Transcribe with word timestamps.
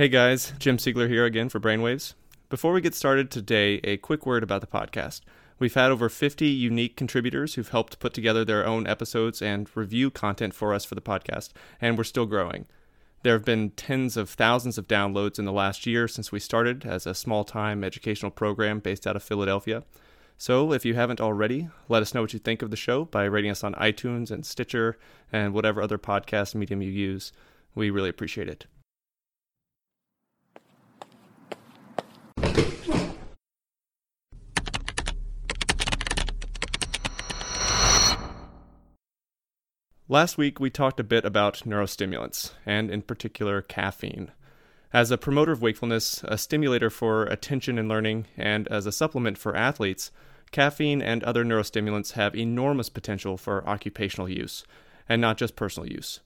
Hey 0.00 0.08
guys, 0.08 0.54
Jim 0.58 0.78
Siegler 0.78 1.10
here 1.10 1.26
again 1.26 1.50
for 1.50 1.60
Brainwaves. 1.60 2.14
Before 2.48 2.72
we 2.72 2.80
get 2.80 2.94
started 2.94 3.30
today, 3.30 3.82
a 3.84 3.98
quick 3.98 4.24
word 4.24 4.42
about 4.42 4.62
the 4.62 4.66
podcast. 4.66 5.20
We've 5.58 5.74
had 5.74 5.90
over 5.90 6.08
50 6.08 6.46
unique 6.46 6.96
contributors 6.96 7.52
who've 7.52 7.68
helped 7.68 7.98
put 7.98 8.14
together 8.14 8.42
their 8.42 8.66
own 8.66 8.86
episodes 8.86 9.42
and 9.42 9.68
review 9.76 10.10
content 10.10 10.54
for 10.54 10.72
us 10.72 10.86
for 10.86 10.94
the 10.94 11.02
podcast, 11.02 11.50
and 11.82 11.98
we're 11.98 12.04
still 12.04 12.24
growing. 12.24 12.64
There 13.24 13.34
have 13.34 13.44
been 13.44 13.72
tens 13.72 14.16
of 14.16 14.30
thousands 14.30 14.78
of 14.78 14.88
downloads 14.88 15.38
in 15.38 15.44
the 15.44 15.52
last 15.52 15.84
year 15.84 16.08
since 16.08 16.32
we 16.32 16.40
started 16.40 16.86
as 16.86 17.06
a 17.06 17.14
small 17.14 17.44
time 17.44 17.84
educational 17.84 18.30
program 18.30 18.80
based 18.80 19.06
out 19.06 19.16
of 19.16 19.22
Philadelphia. 19.22 19.82
So, 20.38 20.72
if 20.72 20.86
you 20.86 20.94
haven't 20.94 21.20
already, 21.20 21.68
let 21.90 22.00
us 22.00 22.14
know 22.14 22.22
what 22.22 22.32
you 22.32 22.38
think 22.38 22.62
of 22.62 22.70
the 22.70 22.74
show 22.74 23.04
by 23.04 23.24
rating 23.24 23.50
us 23.50 23.62
on 23.62 23.74
iTunes 23.74 24.30
and 24.30 24.46
Stitcher 24.46 24.96
and 25.30 25.52
whatever 25.52 25.82
other 25.82 25.98
podcast 25.98 26.54
medium 26.54 26.80
you 26.80 26.90
use. 26.90 27.34
We 27.74 27.90
really 27.90 28.08
appreciate 28.08 28.48
it. 28.48 28.64
Last 40.10 40.36
week, 40.36 40.58
we 40.58 40.70
talked 40.70 40.98
a 40.98 41.04
bit 41.04 41.24
about 41.24 41.62
neurostimulants, 41.64 42.50
and 42.66 42.90
in 42.90 43.02
particular, 43.02 43.62
caffeine. 43.62 44.32
As 44.92 45.12
a 45.12 45.16
promoter 45.16 45.52
of 45.52 45.62
wakefulness, 45.62 46.24
a 46.24 46.36
stimulator 46.36 46.90
for 46.90 47.26
attention 47.26 47.78
and 47.78 47.88
learning, 47.88 48.26
and 48.36 48.66
as 48.66 48.86
a 48.86 48.90
supplement 48.90 49.38
for 49.38 49.54
athletes, 49.54 50.10
caffeine 50.50 51.00
and 51.00 51.22
other 51.22 51.44
neurostimulants 51.44 52.14
have 52.14 52.34
enormous 52.34 52.88
potential 52.88 53.36
for 53.36 53.64
occupational 53.68 54.28
use, 54.28 54.64
and 55.08 55.20
not 55.20 55.38
just 55.38 55.54
personal 55.54 55.88
use. 55.88 56.18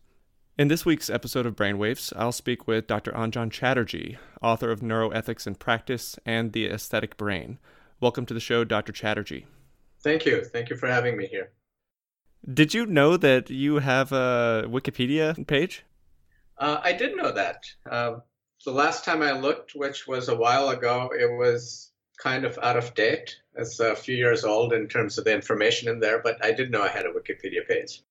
In 0.57 0.69
this 0.69 0.87
week's 0.87 1.11
episode 1.11 1.45
of 1.45 1.55
Brainwaves, 1.55 2.11
I'll 2.17 2.33
speak 2.33 2.67
with 2.67 2.87
Dr. 2.87 3.13
Anjan 3.13 3.51
Chatterjee, 3.51 4.17
author 4.41 4.71
of 4.71 4.81
Neuroethics 4.81 5.47
in 5.47 5.57
Practice 5.57 6.19
and 6.25 6.55
The 6.55 6.69
Aesthetic 6.69 7.19
Brain. 7.19 7.59
Welcome 8.01 8.25
to 8.25 8.33
the 8.33 8.41
show, 8.41 8.65
Dr. 8.65 8.93
Chatterjee. 8.93 9.45
Thank 10.03 10.25
you. 10.25 10.43
Thank 10.43 10.71
you 10.71 10.77
for 10.77 10.87
having 10.87 11.19
me 11.19 11.27
here. 11.27 11.51
Did 12.53 12.75
you 12.75 12.85
know 12.87 13.17
that 13.17 13.49
you 13.49 13.79
have 13.79 14.13
a 14.13 14.65
Wikipedia 14.67 15.47
page? 15.47 15.85
Uh, 16.59 16.79
I 16.83 16.93
did 16.93 17.17
know 17.17 17.33
that. 17.33 17.65
Uh, 17.91 18.17
the 18.65 18.73
last 18.73 19.05
time 19.05 19.23
I 19.23 19.33
looked, 19.33 19.75
which 19.75 20.07
was 20.07 20.29
a 20.29 20.37
while 20.37 20.69
ago, 20.71 21.11
it 21.19 21.31
was 21.31 21.91
kind 22.19 22.45
of 22.45 22.59
out 22.63 22.77
of 22.77 22.95
date. 22.95 23.37
It's 23.57 23.81
a 23.81 23.95
few 23.95 24.17
years 24.17 24.45
old 24.45 24.73
in 24.73 24.89
terms 24.89 25.19
of 25.19 25.25
the 25.25 25.35
information 25.35 25.89
in 25.89 26.01
there, 26.01 26.21
but 26.23 26.43
I 26.45 26.53
did 26.53 26.71
know 26.71 26.83
I 26.83 26.89
had 26.89 27.07
a 27.07 27.13
Wikipedia 27.13 27.67
page. 27.67 28.03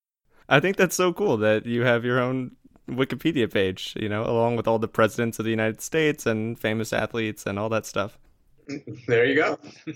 I 0.50 0.60
think 0.60 0.78
that's 0.78 0.96
so 0.96 1.14
cool 1.14 1.38
that 1.38 1.66
you 1.66 1.84
have 1.84 2.04
your 2.04 2.20
own 2.20 2.52
Wikipedia 2.90 3.52
page, 3.52 3.94
you 4.00 4.10
know, 4.10 4.24
along 4.24 4.56
with 4.58 4.68
all 4.68 4.80
the 4.80 4.88
presidents 4.88 5.40
of 5.40 5.46
the 5.46 5.52
United 5.52 5.82
States 5.82 6.26
and 6.26 6.60
famous 6.60 6.92
athletes 6.92 7.46
and 7.46 7.58
all 7.58 7.70
that 7.70 7.86
stuff. 7.86 8.18
There 9.08 9.26
you 9.26 9.36
go. 9.36 9.60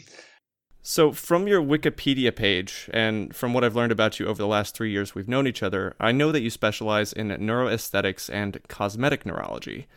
So, 0.89 1.11
from 1.11 1.49
your 1.49 1.61
Wikipedia 1.61 2.33
page, 2.33 2.89
and 2.93 3.35
from 3.35 3.53
what 3.53 3.65
I've 3.65 3.75
learned 3.75 3.91
about 3.91 4.21
you 4.21 4.25
over 4.27 4.37
the 4.37 4.47
last 4.47 4.73
three 4.73 4.89
years 4.89 5.13
we've 5.13 5.27
known 5.27 5.45
each 5.45 5.61
other, 5.61 5.93
I 5.99 6.13
know 6.13 6.31
that 6.31 6.39
you 6.39 6.49
specialize 6.49 7.11
in 7.11 7.27
neuroaesthetics 7.27 8.33
and 8.33 8.57
cosmetic 8.69 9.25
neurology. 9.25 9.87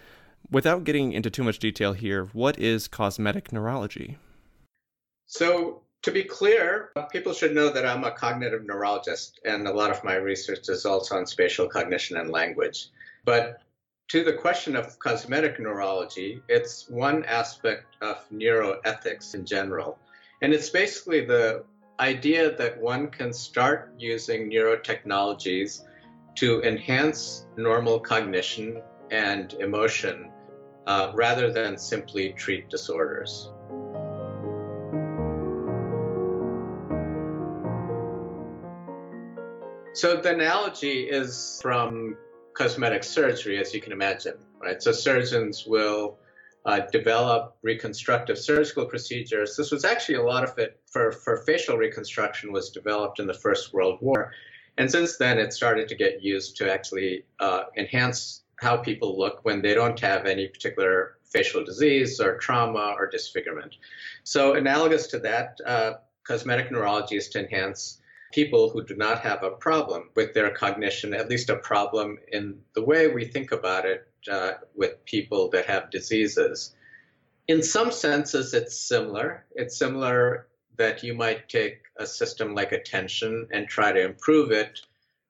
Without 0.50 0.83
getting 0.83 1.12
into 1.12 1.30
too 1.30 1.44
much 1.44 1.61
detail 1.61 1.92
here, 1.92 2.24
what 2.33 2.58
is 2.58 2.88
cosmetic 2.88 3.52
neurology? 3.52 4.18
So, 5.27 5.83
to 6.02 6.11
be 6.11 6.24
clear, 6.24 6.91
people 7.12 7.34
should 7.34 7.55
know 7.55 7.70
that 7.70 7.86
I'm 7.86 8.02
a 8.02 8.11
cognitive 8.11 8.66
neurologist, 8.66 9.38
and 9.44 9.68
a 9.68 9.72
lot 9.72 9.92
of 9.92 10.02
my 10.02 10.16
research 10.16 10.68
is 10.68 10.84
also 10.84 11.16
on 11.16 11.24
spatial 11.24 11.68
cognition 11.68 12.16
and 12.16 12.30
language. 12.30 12.88
But 13.24 13.62
to 14.08 14.24
the 14.24 14.33
question 14.33 14.74
of 14.74 14.98
cosmetic 14.98 15.61
neurology, 15.61 16.42
it's 16.48 16.91
one 16.91 17.24
aspect 17.27 17.94
of 18.00 18.28
neuroethics 18.33 19.36
in 19.36 19.46
general. 19.46 19.96
And 20.42 20.55
it's 20.55 20.70
basically 20.70 21.24
the 21.27 21.64
idea 21.98 22.56
that 22.56 22.80
one 22.80 23.08
can 23.08 23.33
start 23.33 23.92
using 23.98 24.51
neurotechnologies 24.51 25.83
to 26.36 26.62
enhance 26.62 27.46
normal 27.56 28.01
cognition 28.01 28.80
and 29.11 29.52
emotion 29.55 30.30
uh, 30.86 31.12
rather 31.14 31.52
than 31.52 31.77
simply 31.77 32.33
treat 32.33 32.70
disorders. 32.70 33.51
So 39.92 40.17
the 40.17 40.30
analogy 40.33 41.02
is 41.11 41.58
from 41.61 42.17
cosmetic 42.55 43.05
surgery, 43.05 43.58
as 43.58 43.74
you 43.74 43.83
can 43.83 43.92
imagine, 43.92 44.39
right? 44.58 44.83
So 44.83 44.92
surgeons 44.92 45.67
will 45.67 46.20
uh, 46.66 46.80
develop 46.92 47.56
reconstructive 47.62 48.38
surgical 48.38 48.84
procedures. 48.86 49.56
This 49.56 49.70
was 49.70 49.84
actually 49.84 50.16
a 50.16 50.22
lot 50.22 50.44
of 50.44 50.58
it 50.58 50.80
for, 50.86 51.12
for 51.12 51.38
facial 51.38 51.76
reconstruction 51.76 52.52
was 52.52 52.70
developed 52.70 53.18
in 53.18 53.26
the 53.26 53.34
First 53.34 53.72
World 53.72 53.98
War. 54.00 54.32
And 54.76 54.90
since 54.90 55.16
then, 55.16 55.38
it 55.38 55.52
started 55.52 55.88
to 55.88 55.94
get 55.94 56.22
used 56.22 56.56
to 56.58 56.72
actually 56.72 57.24
uh, 57.38 57.64
enhance 57.76 58.42
how 58.56 58.76
people 58.76 59.18
look 59.18 59.40
when 59.42 59.62
they 59.62 59.74
don't 59.74 59.98
have 60.00 60.26
any 60.26 60.46
particular 60.48 61.18
facial 61.24 61.64
disease 61.64 62.20
or 62.20 62.36
trauma 62.36 62.94
or 62.98 63.08
disfigurement. 63.08 63.77
So, 64.24 64.54
analogous 64.54 65.06
to 65.08 65.18
that, 65.20 65.58
uh, 65.64 65.92
cosmetic 66.24 66.70
neurology 66.70 67.16
is 67.16 67.28
to 67.30 67.40
enhance 67.40 68.00
people 68.32 68.68
who 68.68 68.84
do 68.84 68.94
not 68.94 69.20
have 69.20 69.42
a 69.42 69.50
problem 69.50 70.10
with 70.14 70.34
their 70.34 70.50
cognition, 70.50 71.14
at 71.14 71.28
least 71.28 71.50
a 71.50 71.56
problem 71.56 72.18
in 72.28 72.58
the 72.74 72.84
way 72.84 73.08
we 73.08 73.24
think 73.24 73.50
about 73.52 73.86
it 73.86 74.09
uh, 74.29 74.53
with 74.75 75.05
people 75.05 75.51
that 75.51 75.67
have 75.67 75.91
diseases. 75.91 76.75
In 77.48 77.63
some 77.63 77.91
senses, 77.91 78.55
it's 78.55 78.81
similar. 78.81 79.45
It's 79.55 79.77
similar 79.77 80.47
that 80.77 81.03
you 81.03 81.14
might 81.14 81.48
take 81.48 81.83
a 81.98 82.07
system 82.07 82.55
like 82.55 82.73
attention 82.73 83.48
and 83.53 83.69
try 83.69 83.92
to 83.92 84.03
improve 84.03 84.51
it, 84.51 84.81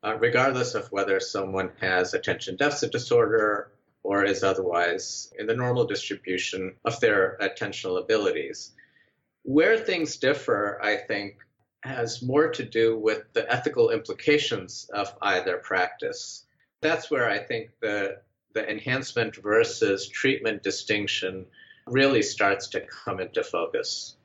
uh, 0.03 0.17
regardless 0.19 0.75
of 0.75 0.93
whether 0.93 1.19
someone 1.19 1.73
has 1.81 2.15
attention 2.15 2.57
deficit 2.57 2.93
disorder 2.93 3.73
or 4.03 4.25
is 4.25 4.43
otherwise 4.43 5.33
in 5.39 5.47
the 5.47 5.57
normal 5.57 5.87
distribution 5.87 6.75
of 6.85 7.01
their 7.01 7.37
attentional 7.41 8.01
abilities. 8.01 8.73
Where 9.43 9.79
things 9.79 10.17
differ, 10.19 10.79
I 10.83 10.97
think, 10.97 11.39
has 11.83 12.23
more 12.23 12.49
to 12.51 12.65
do 12.65 12.99
with 12.99 13.33
the 13.33 13.51
ethical 13.51 13.91
implications 13.91 14.91
of 14.93 15.13
either 15.23 15.57
practice. 15.59 16.45
That's 16.83 17.11
where 17.11 17.29
I 17.29 17.39
think 17.39 17.71
the 17.81 18.21
the 18.53 18.69
enhancement 18.69 19.37
versus 19.37 20.09
treatment 20.09 20.63
distinction 20.63 21.47
really 21.87 22.23
starts 22.23 22.69
to 22.69 22.81
come 22.81 23.21
into 23.21 23.43
focus. 23.43 24.17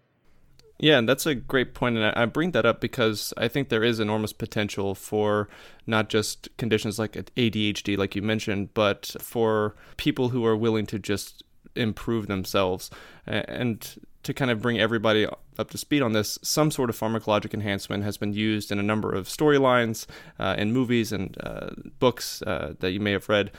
Yeah, 0.77 0.97
and 0.97 1.07
that's 1.07 1.25
a 1.25 1.35
great 1.35 1.73
point, 1.73 1.95
and 1.97 2.05
I 2.05 2.25
bring 2.25 2.51
that 2.51 2.65
up 2.65 2.81
because 2.81 3.33
I 3.37 3.47
think 3.47 3.69
there 3.69 3.83
is 3.83 3.99
enormous 3.99 4.33
potential 4.33 4.93
for 4.93 5.47
not 5.87 6.09
just 6.09 6.49
conditions 6.57 6.99
like 6.99 7.13
ADHD, 7.13 7.97
like 7.97 8.13
you 8.13 8.21
mentioned, 8.21 8.73
but 8.73 9.15
for 9.21 9.75
people 9.95 10.29
who 10.29 10.45
are 10.45 10.55
willing 10.55 10.85
to 10.87 10.99
just 10.99 11.43
improve 11.75 12.27
themselves. 12.27 12.89
And 13.25 13.87
to 14.23 14.33
kind 14.33 14.49
of 14.49 14.61
bring 14.61 14.79
everybody 14.79 15.27
up 15.57 15.69
to 15.69 15.77
speed 15.77 16.01
on 16.01 16.13
this, 16.13 16.39
some 16.41 16.71
sort 16.71 16.89
of 16.89 16.99
pharmacologic 16.99 17.53
enhancement 17.53 18.03
has 18.03 18.17
been 18.17 18.33
used 18.33 18.71
in 18.71 18.79
a 18.79 18.83
number 18.83 19.13
of 19.13 19.27
storylines, 19.27 20.07
uh, 20.39 20.55
in 20.57 20.73
movies 20.73 21.11
and 21.11 21.37
uh, 21.41 21.69
books 21.99 22.41
uh, 22.41 22.73
that 22.79 22.91
you 22.91 22.99
may 22.99 23.11
have 23.11 23.29
read. 23.29 23.51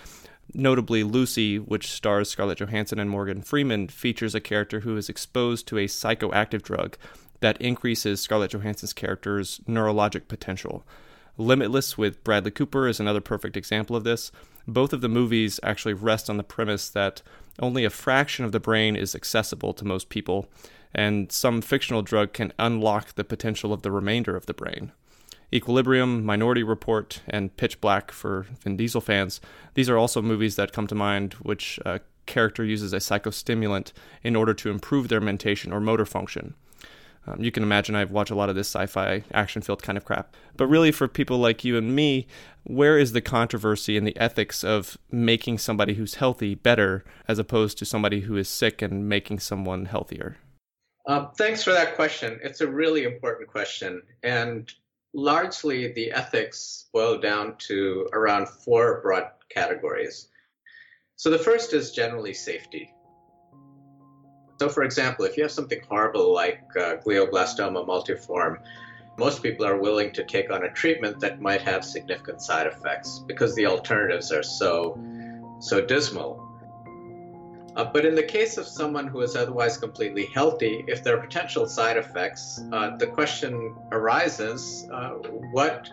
Notably, 0.55 1.03
Lucy, 1.03 1.59
which 1.59 1.91
stars 1.91 2.31
Scarlett 2.31 2.59
Johansson 2.59 2.99
and 2.99 3.11
Morgan 3.11 3.43
Freeman, 3.43 3.89
features 3.89 4.35
a 4.35 4.41
character 4.41 4.81
who 4.81 4.97
is 4.97 5.09
exposed 5.09 5.67
to 5.69 5.79
a 5.79 5.87
psychoactive 5.87 6.63
drug 6.63 6.97
that 7.41 7.61
increases 7.61 8.21
Scarlett 8.21 8.53
Johansson's 8.53 8.93
character's 8.93 9.61
neurologic 9.69 10.29
potential. 10.29 10.85
Limitless 11.37 11.99
with 11.99 12.25
Bradley 12.25 12.51
Cooper 12.51 12.89
is 12.89 12.99
another 12.99 13.21
perfect 13.21 13.57
example 13.57 13.95
of 13.95 14.05
this. 14.05 14.33
Both 14.67 14.93
of 14.93 15.03
the 15.03 15.09
movies 15.09 15.61
actually 15.63 15.95
rest 15.95 16.31
on 16.31 16.39
the 16.39 16.43
premise 16.43 16.89
that 16.89 17.23
only 17.59 17.85
a 17.85 17.91
fraction 17.91 18.45
of 18.45 18.53
the 18.53 18.61
brain 18.61 18.97
is 18.97 19.15
accessible 19.15 19.75
to 19.75 19.85
most 19.85 20.09
people, 20.09 20.49
and 20.95 21.31
some 21.31 21.61
fictional 21.61 22.03
drug 22.03 22.33
can 22.33 22.53
unlock 22.59 23.15
the 23.15 23.25
potential 23.25 23.73
of 23.73 23.83
the 23.83 23.91
remainder 23.91 24.35
of 24.35 24.47
the 24.47 24.55
brain. 24.55 24.93
Equilibrium, 25.53 26.25
Minority 26.25 26.63
Report, 26.63 27.21
and 27.29 27.57
Pitch 27.57 27.81
Black 27.81 28.11
for 28.11 28.47
Vin 28.63 28.77
Diesel 28.77 29.01
fans. 29.01 29.41
These 29.75 29.89
are 29.89 29.97
also 29.97 30.21
movies 30.21 30.57
that 30.57 30.73
come 30.73 30.87
to 30.89 30.95
mind 30.95 31.35
which 31.35 31.79
a 31.85 32.01
character 32.27 32.65
uses 32.65 32.93
a 32.93 32.97
psychostimulant 32.97 33.93
in 34.23 34.37
order 34.37 34.53
to 34.55 34.71
improve 34.71 35.09
their 35.09 35.21
mentation 35.21 35.73
or 35.73 35.81
motor 35.81 36.05
function. 36.05 36.55
Um, 37.27 37.43
you 37.43 37.51
can 37.51 37.63
imagine 37.63 37.95
I've 37.95 38.13
watched 38.13 38.31
a 38.31 38.37
lot 38.37 38.49
of 38.49 38.55
this 38.55 38.69
sci 38.69 38.87
fi 38.87 39.25
action 39.33 39.63
filled 39.63 39.83
kind 39.83 39.99
of 39.99 40.05
crap. 40.05 40.35
But 40.57 40.67
really, 40.67 40.93
for 40.93 41.09
people 41.09 41.39
like 41.39 41.65
you 41.65 41.77
and 41.77 41.95
me, 41.95 42.27
where 42.65 42.99
is 42.99 43.13
the 43.13 43.21
controversy 43.21 43.97
and 43.97 44.07
the 44.07 44.17
ethics 44.17 44.63
of 44.63 44.97
making 45.11 45.59
somebody 45.59 45.95
who's 45.95 46.15
healthy 46.15 46.55
better 46.55 47.05
as 47.27 47.39
opposed 47.39 47.79
to 47.79 47.85
somebody 47.85 48.21
who 48.21 48.37
is 48.37 48.49
sick 48.49 48.81
and 48.81 49.09
making 49.09 49.41
someone 49.41 49.87
healthier? 49.87 50.37
Uh, 51.07 51.27
thanks 51.37 51.63
for 51.63 51.73
that 51.73 51.95
question. 51.95 52.39
It's 52.43 52.61
a 52.61 52.67
really 52.67 53.05
important 53.05 53.49
question. 53.49 54.03
And 54.23 54.73
largely 55.17 55.93
the 55.95 56.13
ethics 56.13 56.85
boil 56.93 57.19
down 57.19 57.57
to 57.57 58.07
around 58.13 58.47
four 58.47 59.01
broad 59.01 59.31
categories. 59.49 60.29
So 61.17 61.31
the 61.31 61.39
first 61.39 61.73
is 61.73 61.93
generally 61.93 62.35
safety. 62.35 62.93
So, 64.61 64.69
for 64.69 64.85
example, 64.85 65.25
if 65.25 65.37
you 65.37 65.43
have 65.43 65.53
something 65.53 65.81
horrible 65.89 66.35
like 66.35 66.61
uh, 66.77 66.97
glioblastoma 66.97 67.87
multiforme, 67.87 68.59
most 69.19 69.43
people 69.43 69.65
are 69.65 69.79
willing 69.79 70.13
to 70.13 70.25
take 70.25 70.51
on 70.51 70.65
a 70.65 70.73
treatment 70.73 71.21
that 71.21 71.41
might 71.41 71.63
have 71.63 71.83
significant 71.83 72.43
side 72.43 72.67
effects 72.67 73.21
because 73.27 73.55
the 73.55 73.65
alternatives 73.67 74.31
are 74.31 74.43
so 74.43 74.99
so 75.61 75.81
dismal. 75.81 76.46
Uh, 77.77 77.85
but 77.85 78.07
in 78.07 78.15
the 78.15 78.23
case 78.23 78.57
of 78.57 78.67
someone 78.67 79.07
who 79.07 79.21
is 79.21 79.37
otherwise 79.37 79.77
completely 79.77 80.25
healthy, 80.35 80.83
if 80.89 81.05
there 81.05 81.15
are 81.15 81.21
potential 81.21 81.69
side 81.69 81.99
effects, 81.99 82.59
uh, 82.73 82.97
the 82.97 83.07
question 83.07 83.77
arises 83.93 84.89
uh, 84.91 85.11
what 85.53 85.87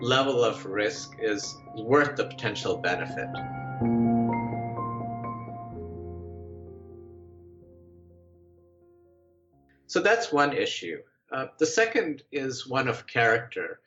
level 0.00 0.42
of 0.42 0.66
risk 0.66 1.12
is 1.20 1.56
worth 1.76 2.16
the 2.16 2.24
potential 2.24 2.78
benefit? 2.78 3.28
So 9.86 10.00
that's 10.00 10.32
one 10.32 10.52
issue. 10.52 10.98
Uh, 11.30 11.46
the 11.58 11.66
second 11.66 12.24
is 12.32 12.68
one 12.68 12.88
of 12.88 13.06
character. 13.06 13.78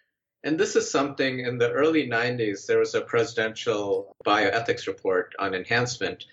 And 0.46 0.58
this 0.58 0.78
is 0.78 0.90
something 0.90 1.42
in 1.42 1.58
the 1.58 1.72
early 1.72 2.08
90s, 2.08 2.66
there 2.66 2.80
was 2.80 2.96
a 2.96 3.02
presidential 3.02 4.16
bioethics 4.26 4.88
report 4.88 5.36
on 5.38 5.54
enhancement. 5.54 6.26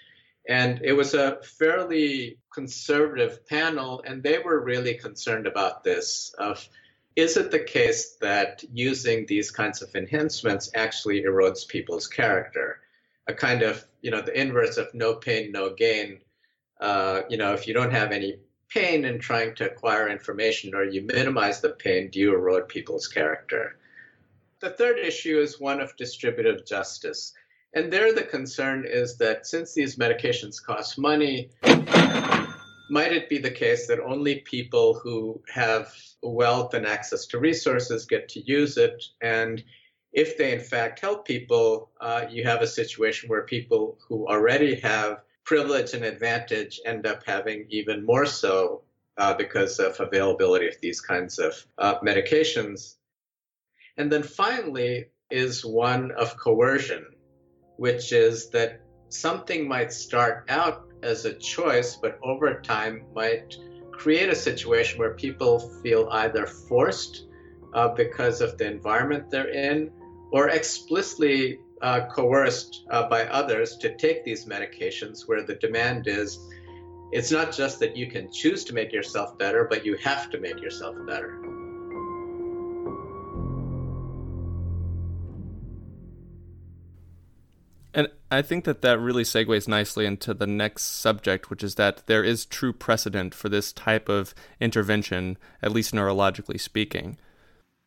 And 0.49 0.81
it 0.83 0.95
was 0.95 1.13
a 1.13 1.39
fairly 1.43 2.39
conservative 2.53 3.47
panel, 3.47 4.03
and 4.07 4.23
they 4.23 4.39
were 4.39 4.65
really 4.65 4.95
concerned 4.95 5.47
about 5.47 5.85
this 5.85 6.35
of 6.39 6.67
is 7.17 7.37
it 7.37 7.51
the 7.51 7.59
case 7.59 8.17
that 8.21 8.63
using 8.73 9.27
these 9.27 9.51
kinds 9.51 9.83
of 9.83 9.95
enhancements 9.97 10.71
actually 10.75 11.23
erodes 11.23 11.67
people's 11.67 12.07
character? 12.07 12.81
A 13.27 13.35
kind 13.35 13.63
of, 13.63 13.85
you 14.03 14.13
know, 14.13 14.23
the 14.23 14.41
inverse 14.41 14.77
of 14.77 14.95
no 14.95 15.17
pain, 15.17 15.51
no 15.51 15.75
gain. 15.75 16.21
Uh, 16.81 17.23
you 17.29 17.37
know, 17.37 17.53
if 17.53 17.67
you 17.67 17.75
don't 17.75 17.91
have 17.91 18.13
any 18.13 18.39
pain 18.69 19.05
in 19.05 19.19
trying 19.19 19.55
to 19.57 19.69
acquire 19.69 20.09
information 20.09 20.75
or 20.75 20.85
you 20.85 21.03
minimize 21.03 21.61
the 21.61 21.71
pain, 21.71 22.09
do 22.09 22.21
you 22.21 22.33
erode 22.35 22.69
people's 22.69 23.09
character? 23.09 23.77
The 24.61 24.71
third 24.71 24.99
issue 24.99 25.41
is 25.41 25.61
one 25.61 25.81
of 25.81 25.97
distributive 25.97 26.65
justice. 26.67 27.33
And 27.75 27.93
there, 27.93 28.15
the 28.15 28.23
concern 28.23 28.85
is 28.87 29.19
that 29.19 29.47
since 29.47 29.75
these 29.75 29.97
medications 29.97 30.63
cost 30.63 30.99
money, 30.99 31.51
might 32.91 33.13
it 33.13 33.29
be 33.29 33.39
the 33.39 33.51
case 33.51 33.87
that 33.87 34.01
only 34.01 34.37
people 34.41 34.95
who 34.95 35.43
have 35.53 35.93
wealth 36.23 36.75
and 36.75 36.87
access 36.87 37.27
to 37.27 37.39
resources 37.39 38.07
get 38.07 38.29
to 38.31 38.41
use 38.41 38.79
it? 38.79 39.05
And 39.21 39.63
if 40.13 40.39
they 40.39 40.53
in 40.53 40.61
fact 40.61 41.01
help 41.01 41.27
people, 41.27 41.91
uh, 42.01 42.25
you 42.31 42.45
have 42.45 42.63
a 42.63 42.67
situation 42.67 43.29
where 43.29 43.43
people 43.43 43.99
who 44.09 44.27
already 44.27 44.77
have 44.77 45.23
privilege 45.45 45.95
and 45.95 46.05
advantage 46.05 46.81
end 46.85 47.07
up 47.07 47.23
having 47.27 47.67
even 47.69 48.05
more 48.05 48.27
so 48.27 48.83
uh, 49.19 49.35
because 49.35 49.79
of 49.79 49.99
availability 50.01 50.69
of 50.69 50.81
these 50.81 51.01
kinds 51.01 51.39
of 51.39 51.67
uh, 51.77 51.99
medications. 52.01 52.97
And 53.97 54.11
then 54.11 54.23
finally 54.23 55.07
is 55.31 55.65
one 55.65 56.13
of 56.13 56.37
coercion, 56.37 57.05
which 57.79 58.13
is 58.13 58.51
that 58.51 58.81
something 59.09 59.67
might 59.67 59.93
start 59.93 60.45
out 60.49 60.85
as 61.03 61.25
a 61.25 61.33
choice, 61.35 61.97
but 61.97 62.19
over 62.23 62.61
time 62.61 63.05
might 63.15 63.57
create 63.93 64.29
a 64.29 64.35
situation 64.35 64.99
where 64.99 65.15
people 65.15 65.59
feel 65.83 66.09
either 66.13 66.47
forced 66.47 67.27
uh, 67.75 67.89
because 67.89 68.41
of 68.41 68.57
the 68.59 68.67
environment 68.67 69.31
they're 69.31 69.51
in 69.51 69.91
or 70.31 70.51
explicitly 70.51 71.59
uh, 71.83 72.07
coerced 72.07 72.85
uh, 72.91 73.09
by 73.09 73.25
others 73.27 73.77
to 73.77 73.97
take 73.97 74.25
these 74.25 74.45
medications 74.45 75.27
where 75.27 75.43
the 75.43 75.55
demand 75.55 76.07
is 76.07 76.39
it's 77.11 77.31
not 77.31 77.53
just 77.53 77.81
that 77.81 77.97
you 77.97 78.07
can 78.07 78.31
choose 78.31 78.65
to 78.65 78.75
make 78.75 78.93
yourself 78.93 79.39
better, 79.39 79.65
but 79.65 79.85
you 79.85 79.97
have 79.97 80.31
to 80.31 80.39
make 80.39 80.61
yourself 80.61 80.95
better. 81.07 81.41
And 87.99 88.07
I 88.31 88.43
think 88.43 88.65
that 88.65 88.81
that 88.83 89.01
really 89.01 89.25
segues 89.25 89.67
nicely 89.67 90.07
into 90.07 90.33
the 90.33 90.47
next 90.47 90.85
subject, 90.85 91.51
which 91.51 91.65
is 91.65 91.75
that 91.75 92.07
there 92.07 92.23
is 92.23 92.47
true 92.47 92.73
precedent 92.73 93.35
for 93.35 93.49
this 93.49 93.73
type 93.73 94.09
of 94.09 94.37
intervention, 94.61 95.37
at 95.65 95.73
least 95.73 95.93
neurologically 95.93 96.61
speaking. 96.61 97.19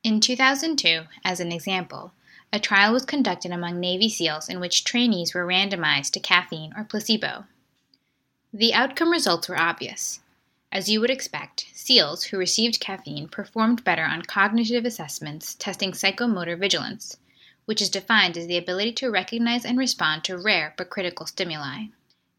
In 0.03 0.19
2002, 0.19 1.03
as 1.23 1.39
an 1.39 1.53
example, 1.53 2.11
a 2.51 2.59
trial 2.59 2.91
was 2.91 3.05
conducted 3.05 3.53
among 3.53 3.79
Navy 3.79 4.09
SEALs 4.09 4.49
in 4.49 4.59
which 4.59 4.83
trainees 4.83 5.33
were 5.33 5.47
randomized 5.47 6.11
to 6.11 6.19
caffeine 6.19 6.73
or 6.75 6.83
placebo. 6.83 7.45
The 8.51 8.73
outcome 8.73 9.11
results 9.13 9.47
were 9.47 9.57
obvious. 9.57 10.19
As 10.73 10.89
you 10.89 10.99
would 10.99 11.09
expect, 11.09 11.67
SEALs 11.73 12.25
who 12.25 12.37
received 12.37 12.81
caffeine 12.81 13.29
performed 13.29 13.85
better 13.85 14.03
on 14.03 14.23
cognitive 14.23 14.83
assessments 14.83 15.55
testing 15.55 15.93
psychomotor 15.93 16.59
vigilance, 16.59 17.15
which 17.65 17.81
is 17.81 17.89
defined 17.89 18.37
as 18.37 18.47
the 18.47 18.57
ability 18.57 18.91
to 18.91 19.09
recognize 19.09 19.65
and 19.65 19.77
respond 19.77 20.23
to 20.23 20.37
rare 20.37 20.73
but 20.77 20.89
critical 20.89 21.25
stimuli. 21.25 21.85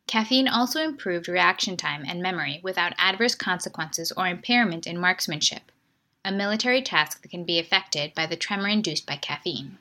Caffeine 0.07 0.49
also 0.49 0.83
improved 0.83 1.29
reaction 1.29 1.77
time 1.77 2.05
and 2.07 2.21
memory 2.21 2.61
without 2.63 2.93
adverse 2.99 3.35
consequences 3.35 4.13
or 4.13 4.27
impairment 4.27 4.87
in 4.87 4.99
marksmanship, 4.99 5.73
a 6.25 6.33
military 6.33 6.83
task 6.83 7.23
that 7.23 7.31
can 7.31 7.45
be 7.45 7.59
affected 7.59 8.15
by 8.15 8.27
the 8.27 8.37
tremor 8.37 8.69
induced 8.69 9.07
by 9.07 9.17
caffeine. 9.17 9.79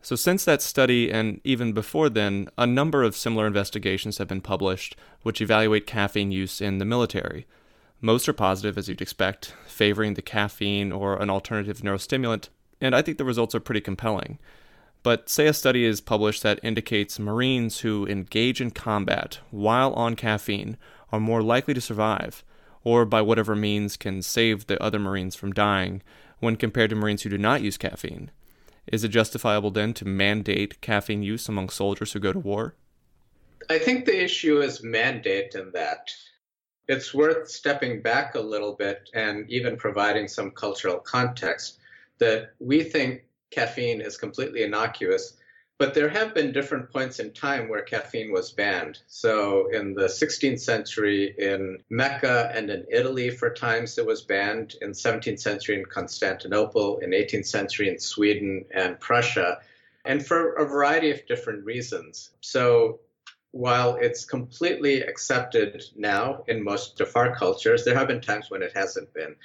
So, 0.00 0.16
since 0.16 0.44
that 0.44 0.62
study 0.62 1.10
and 1.10 1.40
even 1.44 1.72
before 1.72 2.08
then, 2.08 2.48
a 2.56 2.66
number 2.66 3.02
of 3.02 3.16
similar 3.16 3.46
investigations 3.46 4.18
have 4.18 4.28
been 4.28 4.40
published 4.40 4.96
which 5.22 5.40
evaluate 5.40 5.86
caffeine 5.86 6.30
use 6.30 6.60
in 6.60 6.78
the 6.78 6.84
military. 6.84 7.46
Most 8.00 8.28
are 8.28 8.32
positive, 8.32 8.78
as 8.78 8.88
you'd 8.88 9.02
expect, 9.02 9.54
favoring 9.66 10.14
the 10.14 10.22
caffeine 10.22 10.92
or 10.92 11.20
an 11.20 11.30
alternative 11.30 11.80
neurostimulant, 11.80 12.48
and 12.80 12.94
I 12.94 13.02
think 13.02 13.18
the 13.18 13.24
results 13.24 13.54
are 13.54 13.60
pretty 13.60 13.80
compelling. 13.80 14.38
But 15.02 15.28
say 15.28 15.46
a 15.46 15.52
study 15.52 15.84
is 15.84 16.00
published 16.00 16.42
that 16.42 16.60
indicates 16.62 17.18
Marines 17.18 17.80
who 17.80 18.06
engage 18.06 18.60
in 18.60 18.70
combat 18.70 19.38
while 19.50 19.92
on 19.94 20.16
caffeine 20.16 20.76
are 21.12 21.20
more 21.20 21.42
likely 21.42 21.74
to 21.74 21.80
survive, 21.80 22.44
or 22.84 23.04
by 23.04 23.22
whatever 23.22 23.54
means 23.54 23.96
can 23.96 24.22
save 24.22 24.66
the 24.66 24.82
other 24.82 24.98
Marines 24.98 25.36
from 25.36 25.52
dying, 25.52 26.02
when 26.40 26.56
compared 26.56 26.90
to 26.90 26.96
Marines 26.96 27.22
who 27.22 27.30
do 27.30 27.38
not 27.38 27.62
use 27.62 27.76
caffeine. 27.76 28.30
Is 28.86 29.04
it 29.04 29.08
justifiable 29.08 29.70
then 29.70 29.92
to 29.94 30.04
mandate 30.04 30.80
caffeine 30.80 31.22
use 31.22 31.48
among 31.48 31.68
soldiers 31.68 32.12
who 32.12 32.20
go 32.20 32.32
to 32.32 32.38
war? 32.38 32.74
I 33.68 33.78
think 33.78 34.04
the 34.04 34.22
issue 34.22 34.60
is 34.60 34.82
mandate 34.82 35.54
in 35.54 35.72
that. 35.72 36.10
It's 36.86 37.12
worth 37.12 37.50
stepping 37.50 38.00
back 38.00 38.34
a 38.34 38.40
little 38.40 38.74
bit 38.74 39.10
and 39.12 39.50
even 39.50 39.76
providing 39.76 40.26
some 40.26 40.50
cultural 40.50 40.98
context 40.98 41.77
that 42.18 42.50
we 42.58 42.82
think 42.82 43.22
caffeine 43.50 44.00
is 44.00 44.16
completely 44.16 44.62
innocuous 44.62 45.38
but 45.78 45.94
there 45.94 46.08
have 46.08 46.34
been 46.34 46.50
different 46.50 46.90
points 46.90 47.20
in 47.20 47.32
time 47.32 47.68
where 47.68 47.82
caffeine 47.82 48.32
was 48.32 48.50
banned. 48.50 48.98
So 49.06 49.68
in 49.68 49.94
the 49.94 50.06
16th 50.06 50.58
century 50.58 51.32
in 51.38 51.78
Mecca 51.88 52.50
and 52.52 52.68
in 52.68 52.84
Italy 52.90 53.30
for 53.30 53.50
times 53.50 53.96
it 53.96 54.04
was 54.04 54.22
banned, 54.22 54.74
in 54.82 54.90
17th 54.90 55.38
century 55.38 55.78
in 55.78 55.84
Constantinople, 55.84 56.98
in 56.98 57.10
18th 57.10 57.46
century 57.46 57.88
in 57.88 58.00
Sweden 58.00 58.64
and 58.74 58.98
Prussia, 58.98 59.60
and 60.04 60.24
for 60.24 60.54
a 60.54 60.66
variety 60.66 61.12
of 61.12 61.24
different 61.28 61.64
reasons. 61.64 62.30
So 62.40 62.98
while 63.52 63.94
it's 63.96 64.24
completely 64.24 65.02
accepted 65.02 65.84
now 65.96 66.42
in 66.48 66.62
most 66.64 67.00
of 67.00 67.14
our 67.14 67.36
cultures, 67.36 67.84
there 67.84 67.94
have 67.94 68.08
been 68.08 68.20
times 68.20 68.50
when 68.50 68.62
it 68.62 68.72
hasn't 68.74 69.14
been. 69.14 69.36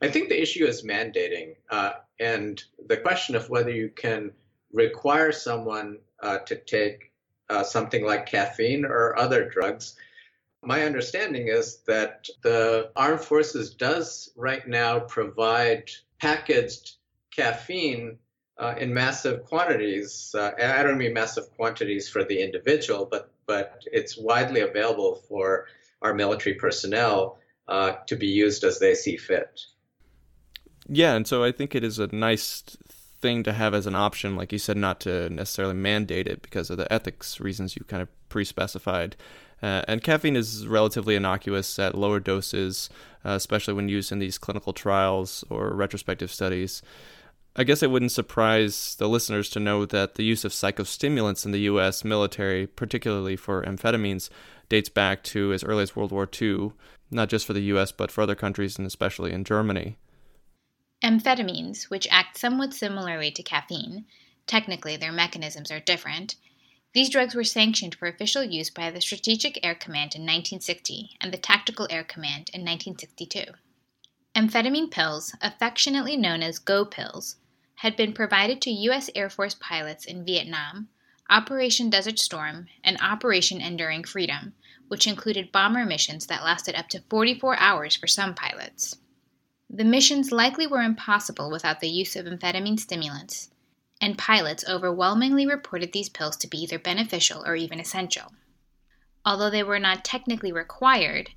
I 0.00 0.08
think 0.08 0.28
the 0.28 0.40
issue 0.40 0.64
is 0.64 0.82
mandating 0.82 1.56
uh, 1.70 1.92
and 2.20 2.62
the 2.86 2.96
question 2.96 3.34
of 3.34 3.50
whether 3.50 3.70
you 3.70 3.88
can 3.88 4.32
require 4.72 5.32
someone 5.32 5.98
uh, 6.22 6.38
to 6.38 6.56
take 6.56 7.12
uh, 7.48 7.64
something 7.64 8.04
like 8.04 8.26
caffeine 8.26 8.84
or 8.84 9.18
other 9.18 9.48
drugs. 9.48 9.96
My 10.62 10.82
understanding 10.84 11.48
is 11.48 11.78
that 11.86 12.28
the 12.42 12.90
armed 12.94 13.20
forces 13.20 13.70
does 13.70 14.30
right 14.36 14.66
now 14.66 15.00
provide 15.00 15.90
packaged 16.20 16.96
caffeine 17.34 18.18
uh, 18.58 18.74
in 18.78 18.92
massive 18.92 19.44
quantities. 19.44 20.34
Uh, 20.36 20.52
I 20.60 20.82
don't 20.82 20.98
mean 20.98 21.14
massive 21.14 21.50
quantities 21.56 22.08
for 22.08 22.24
the 22.24 22.42
individual, 22.42 23.06
but 23.10 23.30
but 23.46 23.82
it's 23.86 24.18
widely 24.18 24.60
available 24.60 25.22
for 25.28 25.66
our 26.02 26.12
military 26.12 26.56
personnel 26.56 27.38
uh, 27.66 27.92
to 28.06 28.14
be 28.14 28.26
used 28.26 28.62
as 28.62 28.78
they 28.78 28.94
see 28.94 29.16
fit. 29.16 29.60
Yeah, 30.88 31.14
and 31.14 31.26
so 31.26 31.44
I 31.44 31.52
think 31.52 31.74
it 31.74 31.84
is 31.84 31.98
a 31.98 32.06
nice 32.08 32.62
thing 33.20 33.42
to 33.42 33.52
have 33.52 33.74
as 33.74 33.86
an 33.86 33.94
option, 33.94 34.36
like 34.36 34.52
you 34.52 34.58
said, 34.58 34.76
not 34.76 35.00
to 35.00 35.28
necessarily 35.30 35.74
mandate 35.74 36.26
it 36.26 36.40
because 36.42 36.70
of 36.70 36.78
the 36.78 36.90
ethics 36.92 37.40
reasons 37.40 37.76
you 37.76 37.84
kind 37.84 38.02
of 38.02 38.08
pre 38.28 38.44
specified. 38.44 39.16
Uh, 39.62 39.82
and 39.88 40.02
caffeine 40.02 40.36
is 40.36 40.66
relatively 40.66 41.16
innocuous 41.16 41.78
at 41.78 41.96
lower 41.96 42.20
doses, 42.20 42.88
uh, 43.24 43.30
especially 43.30 43.74
when 43.74 43.88
used 43.88 44.12
in 44.12 44.20
these 44.20 44.38
clinical 44.38 44.72
trials 44.72 45.44
or 45.50 45.74
retrospective 45.74 46.30
studies. 46.30 46.80
I 47.56 47.64
guess 47.64 47.82
it 47.82 47.90
wouldn't 47.90 48.12
surprise 48.12 48.94
the 49.00 49.08
listeners 49.08 49.50
to 49.50 49.60
know 49.60 49.84
that 49.84 50.14
the 50.14 50.22
use 50.22 50.44
of 50.44 50.52
psychostimulants 50.52 51.44
in 51.44 51.50
the 51.50 51.62
U.S. 51.62 52.04
military, 52.04 52.68
particularly 52.68 53.34
for 53.34 53.64
amphetamines, 53.64 54.30
dates 54.68 54.88
back 54.88 55.24
to 55.24 55.52
as 55.52 55.64
early 55.64 55.82
as 55.82 55.96
World 55.96 56.12
War 56.12 56.28
II, 56.40 56.70
not 57.10 57.28
just 57.28 57.44
for 57.46 57.52
the 57.52 57.62
U.S., 57.62 57.90
but 57.90 58.12
for 58.12 58.22
other 58.22 58.36
countries 58.36 58.78
and 58.78 58.86
especially 58.86 59.32
in 59.32 59.42
Germany. 59.42 59.96
Amphetamines, 61.02 61.84
which 61.84 62.08
act 62.10 62.36
somewhat 62.36 62.74
similarly 62.74 63.30
to 63.30 63.42
caffeine, 63.42 64.04
technically 64.46 64.96
their 64.96 65.12
mechanisms 65.12 65.70
are 65.70 65.78
different. 65.78 66.34
These 66.92 67.10
drugs 67.10 67.34
were 67.34 67.44
sanctioned 67.44 67.94
for 67.94 68.08
official 68.08 68.42
use 68.42 68.68
by 68.68 68.90
the 68.90 69.00
Strategic 69.00 69.64
Air 69.64 69.76
Command 69.76 70.16
in 70.16 70.22
1960 70.22 71.16
and 71.20 71.32
the 71.32 71.38
Tactical 71.38 71.86
Air 71.88 72.02
Command 72.02 72.50
in 72.52 72.62
1962. 72.62 73.52
Amphetamine 74.34 74.90
pills, 74.90 75.34
affectionately 75.40 76.16
known 76.16 76.42
as 76.42 76.58
Go 76.58 76.84
pills, 76.84 77.36
had 77.76 77.96
been 77.96 78.12
provided 78.12 78.60
to 78.62 78.70
U.S. 78.70 79.08
Air 79.14 79.30
Force 79.30 79.54
pilots 79.54 80.04
in 80.04 80.24
Vietnam, 80.24 80.88
Operation 81.30 81.90
Desert 81.90 82.18
Storm, 82.18 82.66
and 82.82 83.00
Operation 83.00 83.60
Enduring 83.60 84.02
Freedom, 84.02 84.54
which 84.88 85.06
included 85.06 85.52
bomber 85.52 85.84
missions 85.84 86.26
that 86.26 86.42
lasted 86.42 86.74
up 86.74 86.88
to 86.88 87.02
44 87.08 87.56
hours 87.58 87.94
for 87.94 88.08
some 88.08 88.34
pilots. 88.34 88.96
The 89.70 89.84
missions 89.84 90.32
likely 90.32 90.66
were 90.66 90.80
impossible 90.80 91.50
without 91.50 91.80
the 91.80 91.90
use 91.90 92.16
of 92.16 92.24
amphetamine 92.24 92.80
stimulants, 92.80 93.50
and 94.00 94.16
pilots 94.16 94.64
overwhelmingly 94.66 95.46
reported 95.46 95.92
these 95.92 96.08
pills 96.08 96.38
to 96.38 96.48
be 96.48 96.62
either 96.62 96.78
beneficial 96.78 97.44
or 97.46 97.54
even 97.54 97.78
essential. 97.78 98.32
Although 99.26 99.50
they 99.50 99.62
were 99.62 99.78
not 99.78 100.06
technically 100.06 100.52
required, 100.52 101.30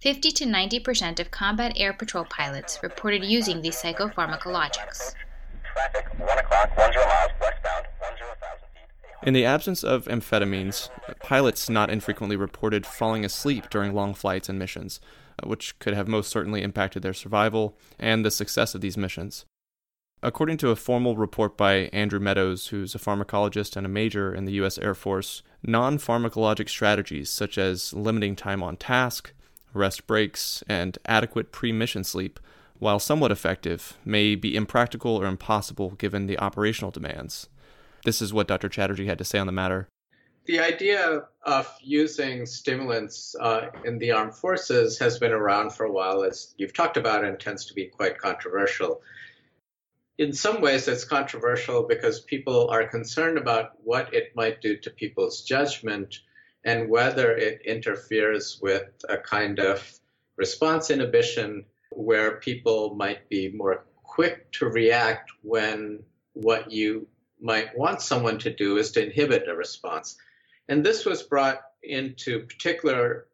50 0.00 0.30
to 0.32 0.46
90 0.46 0.80
percent 0.80 1.18
of 1.18 1.30
combat 1.30 1.72
air 1.76 1.94
patrol 1.94 2.26
pilots 2.26 2.78
reported 2.82 3.24
using 3.24 3.62
these 3.62 3.80
psychopharmacologics. 3.80 5.14
Traffic, 5.72 6.18
1 6.18 6.38
o'clock, 6.38 6.76
10 6.76 6.94
miles, 6.94 7.30
westbound, 7.40 7.86
feet. 8.02 9.26
In 9.26 9.32
the 9.32 9.46
absence 9.46 9.82
of 9.82 10.04
amphetamines, 10.04 10.90
pilots 11.20 11.70
not 11.70 11.88
infrequently 11.88 12.36
reported 12.36 12.84
falling 12.84 13.24
asleep 13.24 13.70
during 13.70 13.94
long 13.94 14.12
flights 14.12 14.50
and 14.50 14.58
missions, 14.58 15.00
which 15.44 15.78
could 15.78 15.94
have 15.94 16.08
most 16.08 16.30
certainly 16.30 16.62
impacted 16.62 17.02
their 17.02 17.14
survival 17.14 17.76
and 17.98 18.24
the 18.24 18.30
success 18.30 18.74
of 18.74 18.80
these 18.80 18.96
missions. 18.96 19.44
According 20.22 20.56
to 20.58 20.70
a 20.70 20.76
formal 20.76 21.16
report 21.16 21.56
by 21.56 21.90
Andrew 21.92 22.18
Meadows, 22.18 22.68
who's 22.68 22.94
a 22.94 22.98
pharmacologist 22.98 23.76
and 23.76 23.86
a 23.86 23.88
major 23.88 24.34
in 24.34 24.46
the 24.46 24.52
U.S. 24.54 24.76
Air 24.78 24.94
Force, 24.94 25.42
non 25.62 25.98
pharmacologic 25.98 26.68
strategies 26.68 27.30
such 27.30 27.56
as 27.56 27.94
limiting 27.94 28.34
time 28.34 28.62
on 28.62 28.76
task, 28.76 29.32
rest 29.72 30.08
breaks, 30.08 30.64
and 30.68 30.98
adequate 31.06 31.52
pre 31.52 31.70
mission 31.70 32.02
sleep, 32.02 32.40
while 32.80 32.98
somewhat 32.98 33.30
effective, 33.30 33.96
may 34.04 34.34
be 34.34 34.56
impractical 34.56 35.16
or 35.16 35.26
impossible 35.26 35.90
given 35.90 36.26
the 36.26 36.38
operational 36.38 36.90
demands. 36.90 37.48
This 38.04 38.20
is 38.20 38.32
what 38.32 38.48
Dr. 38.48 38.68
Chatterjee 38.68 39.06
had 39.06 39.18
to 39.18 39.24
say 39.24 39.38
on 39.38 39.46
the 39.46 39.52
matter 39.52 39.88
the 40.48 40.58
idea 40.60 41.24
of 41.42 41.70
using 41.82 42.46
stimulants 42.46 43.36
uh, 43.38 43.66
in 43.84 43.98
the 43.98 44.10
armed 44.12 44.34
forces 44.34 44.98
has 44.98 45.18
been 45.18 45.32
around 45.32 45.70
for 45.74 45.84
a 45.84 45.92
while, 45.92 46.24
as 46.24 46.54
you've 46.56 46.72
talked 46.72 46.96
about, 46.96 47.22
and 47.22 47.38
tends 47.38 47.66
to 47.66 47.74
be 47.74 47.84
quite 47.84 48.18
controversial. 48.18 49.02
In 50.16 50.32
some 50.32 50.62
ways, 50.62 50.88
it's 50.88 51.04
controversial 51.04 51.82
because 51.82 52.20
people 52.20 52.68
are 52.70 52.88
concerned 52.88 53.36
about 53.36 53.72
what 53.84 54.12
it 54.14 54.34
might 54.34 54.62
do 54.62 54.78
to 54.78 54.90
people's 54.90 55.42
judgment 55.42 56.20
and 56.64 56.88
whether 56.88 57.36
it 57.36 57.60
interferes 57.66 58.58
with 58.62 58.88
a 59.06 59.18
kind 59.18 59.60
of 59.60 60.00
response 60.36 60.90
inhibition 60.90 61.66
where 61.90 62.36
people 62.36 62.94
might 62.94 63.28
be 63.28 63.52
more 63.52 63.84
quick 64.02 64.50
to 64.52 64.66
react 64.66 65.30
when 65.42 66.02
what 66.32 66.72
you 66.72 67.06
might 67.38 67.76
want 67.76 68.00
someone 68.00 68.38
to 68.38 68.52
do 68.52 68.78
is 68.78 68.92
to 68.92 69.04
inhibit 69.04 69.46
a 69.46 69.54
response. 69.54 70.16
And 70.68 70.84
this 70.84 71.04
was 71.06 71.22
brought 71.22 71.60
into 71.82 72.40
particular 72.40 73.26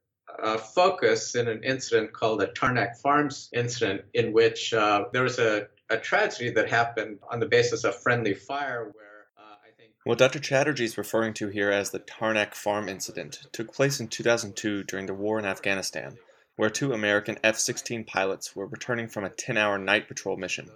uh, 0.43 0.57
focus 0.57 1.35
in 1.35 1.49
an 1.49 1.63
incident 1.63 2.13
called 2.13 2.41
the 2.41 2.47
Tarnak 2.49 2.97
Farms 2.97 3.49
incident, 3.53 4.03
in 4.15 4.33
which 4.33 4.73
uh, 4.73 5.05
there 5.13 5.23
was 5.23 5.39
a, 5.39 5.69
a, 5.91 5.97
tragedy 5.97 6.51
that 6.51 6.69
happened 6.69 7.19
on 7.31 7.41
the 7.41 7.47
basis 7.47 7.85
of 7.85 7.95
friendly 7.95 8.35
fire. 8.35 8.91
Where 8.93 9.27
uh, 9.39 9.57
I 9.65 9.71
think 9.77 9.93
what 10.05 10.19
Dr. 10.19 10.39
Chatterjee 10.39 10.85
is 10.85 10.99
referring 10.99 11.35
to 11.35 11.49
here 11.49 11.71
as 11.71 11.91
the 11.91 12.01
Tarnak 12.01 12.55
Farm 12.55 12.89
incident 12.89 13.47
took 13.53 13.73
place 13.73 14.01
in 14.01 14.09
2002 14.09 14.85
during 14.85 15.07
the 15.07 15.15
war 15.15 15.39
in 15.39 15.45
Afghanistan, 15.45 16.19
where 16.57 16.71
two 16.71 16.93
American 16.93 17.39
F 17.45 17.59
16 17.59 18.05
pilots 18.05 18.57
were 18.57 18.67
returning 18.67 19.09
from 19.09 19.25
a 19.25 19.31
10 19.31 19.57
hour 19.57 19.79
night 19.79 20.09
patrol 20.09 20.37
mission. 20.37 20.69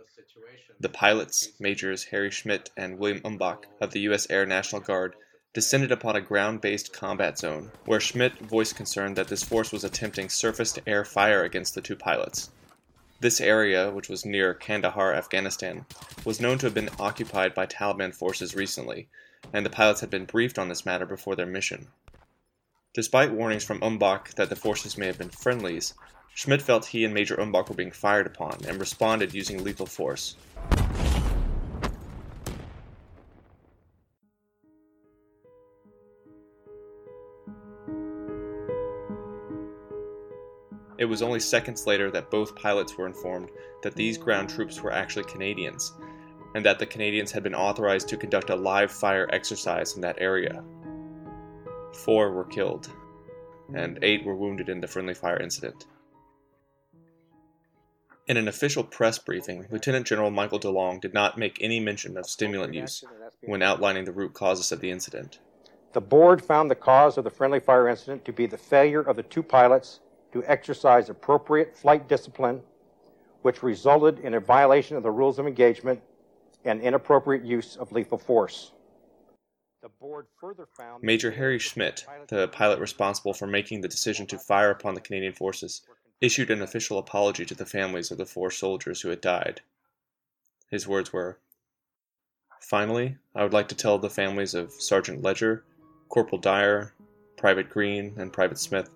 The 0.80 0.88
pilots, 0.88 1.50
Majors 1.58 2.04
Harry 2.04 2.30
Schmidt 2.30 2.70
and 2.76 2.98
William 2.98 3.20
Umbach 3.22 3.64
of 3.80 3.90
the 3.90 4.00
U.S. 4.00 4.30
Air 4.30 4.46
National 4.46 4.80
Guard, 4.80 5.16
descended 5.54 5.90
upon 5.90 6.14
a 6.14 6.20
ground-based 6.20 6.92
combat 6.92 7.38
zone, 7.38 7.70
where 7.84 8.00
Schmidt 8.00 8.38
voiced 8.38 8.76
concern 8.76 9.14
that 9.14 9.28
this 9.28 9.42
force 9.42 9.72
was 9.72 9.84
attempting 9.84 10.28
surface-to-air 10.28 11.04
fire 11.04 11.42
against 11.42 11.74
the 11.74 11.80
two 11.80 11.96
pilots. 11.96 12.50
This 13.20 13.40
area, 13.40 13.90
which 13.90 14.08
was 14.08 14.24
near 14.24 14.54
Kandahar, 14.54 15.12
Afghanistan, 15.12 15.86
was 16.24 16.40
known 16.40 16.58
to 16.58 16.66
have 16.66 16.74
been 16.74 16.90
occupied 17.00 17.54
by 17.54 17.66
Taliban 17.66 18.14
forces 18.14 18.54
recently, 18.54 19.08
and 19.52 19.66
the 19.66 19.70
pilots 19.70 20.00
had 20.00 20.10
been 20.10 20.24
briefed 20.24 20.58
on 20.58 20.68
this 20.68 20.86
matter 20.86 21.06
before 21.06 21.34
their 21.34 21.46
mission. 21.46 21.88
Despite 22.94 23.32
warnings 23.32 23.64
from 23.64 23.80
Umbach 23.80 24.34
that 24.34 24.50
the 24.50 24.56
forces 24.56 24.96
may 24.96 25.06
have 25.06 25.18
been 25.18 25.30
friendlies, 25.30 25.94
Schmidt 26.34 26.62
felt 26.62 26.86
he 26.86 27.04
and 27.04 27.12
Major 27.12 27.36
Umbach 27.36 27.68
were 27.68 27.74
being 27.74 27.90
fired 27.90 28.26
upon 28.26 28.58
and 28.68 28.78
responded 28.78 29.34
using 29.34 29.64
lethal 29.64 29.86
force. 29.86 30.36
It 40.98 41.04
was 41.04 41.22
only 41.22 41.38
seconds 41.38 41.86
later 41.86 42.10
that 42.10 42.30
both 42.30 42.56
pilots 42.56 42.98
were 42.98 43.06
informed 43.06 43.50
that 43.82 43.94
these 43.94 44.18
ground 44.18 44.50
troops 44.50 44.82
were 44.82 44.92
actually 44.92 45.24
Canadians, 45.24 45.92
and 46.56 46.66
that 46.66 46.80
the 46.80 46.86
Canadians 46.86 47.30
had 47.30 47.44
been 47.44 47.54
authorized 47.54 48.08
to 48.08 48.16
conduct 48.16 48.50
a 48.50 48.56
live 48.56 48.90
fire 48.90 49.28
exercise 49.32 49.94
in 49.94 50.00
that 50.02 50.20
area. 50.20 50.64
Four 52.04 52.32
were 52.32 52.44
killed, 52.44 52.90
and 53.74 53.98
eight 54.02 54.24
were 54.24 54.34
wounded 54.34 54.68
in 54.68 54.80
the 54.80 54.88
friendly 54.88 55.14
fire 55.14 55.40
incident. 55.40 55.86
In 58.26 58.36
an 58.36 58.48
official 58.48 58.82
press 58.82 59.18
briefing, 59.18 59.66
Lieutenant 59.70 60.06
General 60.06 60.30
Michael 60.30 60.58
DeLong 60.58 61.00
did 61.00 61.14
not 61.14 61.38
make 61.38 61.58
any 61.62 61.78
mention 61.80 62.16
of 62.16 62.28
stimulant 62.28 62.74
use 62.74 63.04
when 63.42 63.62
outlining 63.62 64.04
the 64.04 64.12
root 64.12 64.34
causes 64.34 64.72
of 64.72 64.80
the 64.80 64.90
incident. 64.90 65.38
The 65.92 66.00
board 66.00 66.44
found 66.44 66.70
the 66.70 66.74
cause 66.74 67.16
of 67.16 67.24
the 67.24 67.30
friendly 67.30 67.60
fire 67.60 67.88
incident 67.88 68.24
to 68.26 68.32
be 68.32 68.46
the 68.46 68.58
failure 68.58 69.00
of 69.00 69.16
the 69.16 69.22
two 69.22 69.42
pilots 69.42 70.00
to 70.32 70.44
exercise 70.44 71.08
appropriate 71.08 71.76
flight 71.76 72.08
discipline, 72.08 72.60
which 73.42 73.62
resulted 73.62 74.18
in 74.20 74.34
a 74.34 74.40
violation 74.40 74.96
of 74.96 75.02
the 75.02 75.10
rules 75.10 75.38
of 75.38 75.46
engagement 75.46 76.00
and 76.64 76.80
inappropriate 76.80 77.44
use 77.44 77.76
of 77.76 77.92
lethal 77.92 78.18
force. 78.18 78.72
The 79.80 79.88
board 79.88 80.26
further 80.40 80.66
found 80.76 81.02
Major 81.02 81.30
Harry 81.30 81.58
Schmidt, 81.58 82.04
the 82.28 82.48
pilot 82.48 82.80
responsible 82.80 83.32
for 83.32 83.46
making 83.46 83.80
the 83.80 83.88
decision 83.88 84.26
to 84.26 84.38
fire 84.38 84.70
upon 84.70 84.94
the 84.94 85.00
Canadian 85.00 85.32
forces, 85.32 85.82
issued 86.20 86.50
an 86.50 86.62
official 86.62 86.98
apology 86.98 87.44
to 87.46 87.54
the 87.54 87.64
families 87.64 88.10
of 88.10 88.18
the 88.18 88.26
four 88.26 88.50
soldiers 88.50 89.00
who 89.00 89.08
had 89.08 89.20
died. 89.20 89.60
His 90.68 90.88
words 90.88 91.12
were 91.12 91.38
Finally, 92.60 93.16
I 93.34 93.44
would 93.44 93.52
like 93.52 93.68
to 93.68 93.76
tell 93.76 93.98
the 93.98 94.10
families 94.10 94.52
of 94.52 94.72
Sergeant 94.72 95.22
Ledger, 95.22 95.64
Corporal 96.08 96.40
Dyer, 96.40 96.92
Private 97.36 97.70
Green, 97.70 98.14
and 98.18 98.32
Private 98.32 98.58
Smith 98.58 98.90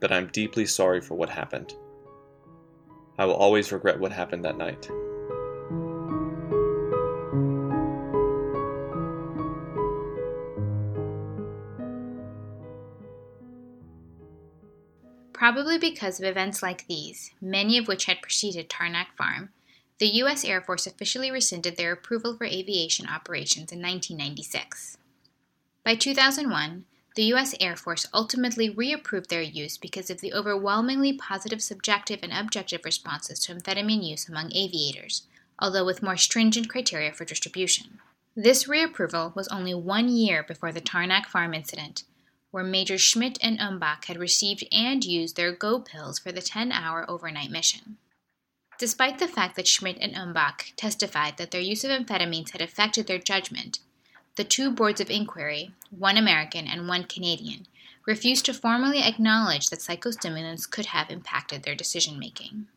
that 0.00 0.12
I'm 0.12 0.28
deeply 0.28 0.66
sorry 0.66 1.00
for 1.00 1.14
what 1.14 1.28
happened. 1.28 1.74
I 3.18 3.24
will 3.24 3.34
always 3.34 3.72
regret 3.72 3.98
what 3.98 4.12
happened 4.12 4.44
that 4.44 4.56
night. 4.56 4.88
Probably 15.32 15.78
because 15.78 16.18
of 16.18 16.26
events 16.26 16.62
like 16.62 16.86
these, 16.88 17.30
many 17.40 17.78
of 17.78 17.86
which 17.86 18.06
had 18.06 18.20
preceded 18.20 18.68
Tarnak 18.68 19.06
Farm, 19.16 19.50
the 19.98 20.08
U.S. 20.18 20.44
Air 20.44 20.60
Force 20.60 20.86
officially 20.86 21.30
rescinded 21.30 21.76
their 21.76 21.92
approval 21.92 22.36
for 22.36 22.44
aviation 22.44 23.08
operations 23.08 23.72
in 23.72 23.80
1996. 23.80 24.98
By 25.84 25.94
2001, 25.94 26.84
the 27.18 27.34
U.S. 27.34 27.52
Air 27.58 27.74
Force 27.74 28.06
ultimately 28.14 28.72
reapproved 28.72 29.26
their 29.26 29.42
use 29.42 29.76
because 29.76 30.08
of 30.08 30.20
the 30.20 30.32
overwhelmingly 30.32 31.12
positive 31.12 31.60
subjective 31.60 32.20
and 32.22 32.32
objective 32.32 32.84
responses 32.84 33.40
to 33.40 33.52
amphetamine 33.52 34.08
use 34.08 34.28
among 34.28 34.54
aviators, 34.54 35.26
although 35.58 35.84
with 35.84 36.00
more 36.00 36.16
stringent 36.16 36.68
criteria 36.68 37.12
for 37.12 37.24
distribution. 37.24 37.98
This 38.36 38.68
reapproval 38.68 39.34
was 39.34 39.48
only 39.48 39.74
one 39.74 40.08
year 40.08 40.44
before 40.44 40.70
the 40.70 40.80
Tarnak 40.80 41.26
Farm 41.26 41.54
incident, 41.54 42.04
where 42.52 42.62
Major 42.62 42.98
Schmidt 42.98 43.36
and 43.42 43.58
Umbach 43.58 44.04
had 44.04 44.16
received 44.16 44.62
and 44.70 45.04
used 45.04 45.34
their 45.34 45.50
Go 45.50 45.80
pills 45.80 46.20
for 46.20 46.30
the 46.30 46.40
10 46.40 46.70
hour 46.70 47.04
overnight 47.10 47.50
mission. 47.50 47.98
Despite 48.78 49.18
the 49.18 49.26
fact 49.26 49.56
that 49.56 49.66
Schmidt 49.66 49.98
and 50.00 50.14
Umbach 50.14 50.72
testified 50.76 51.36
that 51.38 51.50
their 51.50 51.60
use 51.60 51.82
of 51.82 51.90
amphetamines 51.90 52.50
had 52.50 52.60
affected 52.60 53.08
their 53.08 53.18
judgment, 53.18 53.80
the 54.38 54.44
two 54.44 54.70
boards 54.70 55.00
of 55.00 55.10
inquiry, 55.10 55.74
one 55.90 56.16
American 56.16 56.68
and 56.68 56.86
one 56.86 57.02
Canadian, 57.02 57.66
refused 58.06 58.44
to 58.46 58.54
formally 58.54 59.02
acknowledge 59.02 59.66
that 59.66 59.80
psychostimulants 59.80 60.70
could 60.70 60.86
have 60.86 61.10
impacted 61.10 61.64
their 61.64 61.74
decision 61.74 62.20
making. 62.20 62.68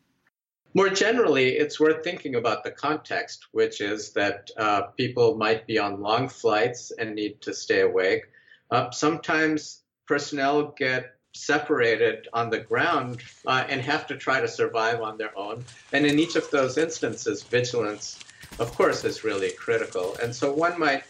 More 0.74 0.88
generally, 0.88 1.50
it's 1.50 1.78
worth 1.78 2.02
thinking 2.02 2.34
about 2.34 2.64
the 2.64 2.72
context, 2.72 3.46
which 3.52 3.80
is 3.80 4.10
that 4.14 4.50
uh, 4.56 4.82
people 4.96 5.36
might 5.36 5.64
be 5.68 5.78
on 5.78 6.00
long 6.00 6.28
flights 6.28 6.90
and 6.98 7.14
need 7.14 7.40
to 7.42 7.54
stay 7.54 7.82
awake. 7.82 8.24
Uh, 8.72 8.90
sometimes 8.90 9.82
personnel 10.08 10.74
get 10.76 11.14
separated 11.32 12.26
on 12.32 12.50
the 12.50 12.58
ground 12.58 13.22
uh, 13.46 13.64
and 13.68 13.80
have 13.82 14.08
to 14.08 14.16
try 14.16 14.40
to 14.40 14.48
survive 14.48 15.00
on 15.00 15.16
their 15.16 15.38
own. 15.38 15.64
And 15.92 16.06
in 16.06 16.18
each 16.18 16.34
of 16.34 16.50
those 16.50 16.76
instances, 16.76 17.44
vigilance, 17.44 18.18
of 18.58 18.74
course, 18.74 19.04
is 19.04 19.22
really 19.22 19.52
critical. 19.52 20.16
And 20.20 20.34
so 20.34 20.52
one 20.52 20.76
might 20.76 21.04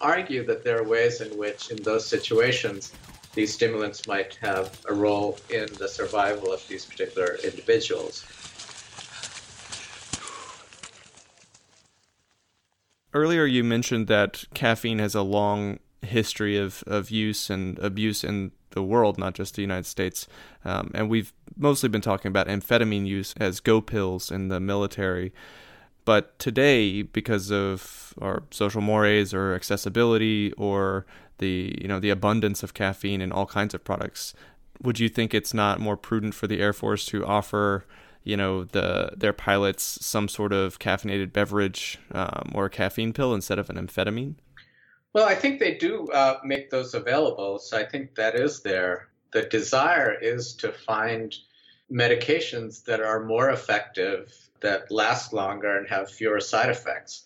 argue 0.00 0.44
that 0.46 0.64
there 0.64 0.78
are 0.78 0.84
ways 0.84 1.20
in 1.20 1.36
which, 1.38 1.70
in 1.70 1.82
those 1.82 2.06
situations, 2.06 2.92
these 3.34 3.52
stimulants 3.52 4.06
might 4.06 4.34
have 4.36 4.80
a 4.88 4.94
role 4.94 5.38
in 5.50 5.66
the 5.78 5.88
survival 5.88 6.52
of 6.52 6.66
these 6.68 6.84
particular 6.84 7.36
individuals. 7.44 8.24
Earlier, 13.12 13.46
you 13.46 13.64
mentioned 13.64 14.08
that 14.08 14.44
caffeine 14.52 14.98
has 14.98 15.14
a 15.14 15.22
long 15.22 15.78
history 16.02 16.56
of, 16.58 16.84
of 16.86 17.10
use 17.10 17.50
and 17.50 17.78
abuse 17.78 18.22
in 18.22 18.52
the 18.70 18.82
world, 18.82 19.18
not 19.18 19.34
just 19.34 19.54
the 19.54 19.62
United 19.62 19.86
States. 19.86 20.28
Um, 20.64 20.90
and 20.94 21.08
we've 21.08 21.32
mostly 21.56 21.88
been 21.88 22.02
talking 22.02 22.28
about 22.28 22.46
amphetamine 22.46 23.06
use 23.06 23.34
as 23.38 23.60
go 23.60 23.80
pills 23.80 24.30
in 24.30 24.48
the 24.48 24.60
military. 24.60 25.32
But 26.06 26.38
today, 26.38 27.02
because 27.02 27.50
of 27.50 28.14
our 28.22 28.44
social 28.52 28.80
mores 28.80 29.34
or 29.34 29.54
accessibility 29.54 30.52
or 30.52 31.04
the 31.38 31.76
you 31.82 31.88
know 31.88 32.00
the 32.00 32.10
abundance 32.10 32.62
of 32.62 32.72
caffeine 32.72 33.20
in 33.20 33.32
all 33.32 33.44
kinds 33.44 33.74
of 33.74 33.84
products, 33.84 34.32
would 34.80 35.00
you 35.00 35.08
think 35.08 35.34
it's 35.34 35.52
not 35.52 35.80
more 35.80 35.96
prudent 35.96 36.34
for 36.34 36.46
the 36.46 36.60
Air 36.60 36.72
Force 36.72 37.04
to 37.06 37.26
offer 37.26 37.84
you 38.22 38.36
know 38.36 38.62
the 38.62 39.10
their 39.16 39.32
pilots 39.32 39.98
some 40.00 40.28
sort 40.28 40.52
of 40.52 40.78
caffeinated 40.78 41.32
beverage 41.32 41.98
um, 42.12 42.52
or 42.54 42.66
a 42.66 42.70
caffeine 42.70 43.12
pill 43.12 43.34
instead 43.34 43.58
of 43.58 43.68
an 43.68 43.76
amphetamine? 43.76 44.36
Well, 45.12 45.26
I 45.26 45.34
think 45.34 45.58
they 45.58 45.74
do 45.74 46.06
uh, 46.14 46.38
make 46.44 46.70
those 46.70 46.94
available, 46.94 47.58
so 47.58 47.76
I 47.76 47.84
think 47.84 48.14
that 48.14 48.36
is 48.36 48.62
there. 48.62 49.08
The 49.32 49.42
desire 49.42 50.14
is 50.14 50.54
to 50.56 50.70
find 50.70 51.34
medications 51.90 52.84
that 52.84 53.00
are 53.00 53.24
more 53.24 53.50
effective 53.50 54.45
that 54.60 54.90
last 54.90 55.32
longer 55.32 55.76
and 55.76 55.88
have 55.88 56.10
fewer 56.10 56.40
side 56.40 56.70
effects. 56.70 57.24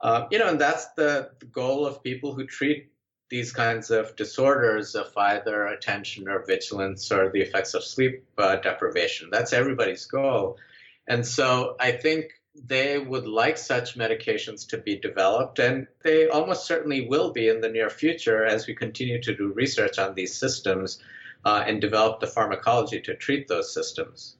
Uh, 0.00 0.26
you 0.30 0.38
know, 0.38 0.48
and 0.48 0.60
that's 0.60 0.86
the, 0.96 1.30
the 1.40 1.46
goal 1.46 1.86
of 1.86 2.02
people 2.02 2.34
who 2.34 2.46
treat 2.46 2.90
these 3.28 3.52
kinds 3.52 3.90
of 3.90 4.16
disorders 4.16 4.94
of 4.94 5.16
either 5.16 5.66
attention 5.66 6.28
or 6.28 6.44
vigilance 6.44 7.12
or 7.12 7.30
the 7.30 7.40
effects 7.40 7.74
of 7.74 7.84
sleep 7.84 8.24
uh, 8.38 8.56
deprivation. 8.56 9.28
That's 9.30 9.52
everybody's 9.52 10.06
goal. 10.06 10.58
And 11.06 11.24
so 11.24 11.76
I 11.78 11.92
think 11.92 12.32
they 12.54 12.98
would 12.98 13.26
like 13.26 13.56
such 13.56 13.96
medications 13.96 14.66
to 14.68 14.78
be 14.78 14.96
developed, 14.96 15.60
and 15.60 15.86
they 16.02 16.28
almost 16.28 16.66
certainly 16.66 17.06
will 17.06 17.32
be 17.32 17.48
in 17.48 17.60
the 17.60 17.68
near 17.68 17.88
future 17.88 18.44
as 18.44 18.66
we 18.66 18.74
continue 18.74 19.22
to 19.22 19.36
do 19.36 19.52
research 19.52 19.98
on 19.98 20.14
these 20.14 20.34
systems 20.34 21.00
uh, 21.44 21.62
and 21.64 21.80
develop 21.80 22.18
the 22.18 22.26
pharmacology 22.26 23.00
to 23.00 23.14
treat 23.14 23.46
those 23.46 23.72
systems 23.72 24.36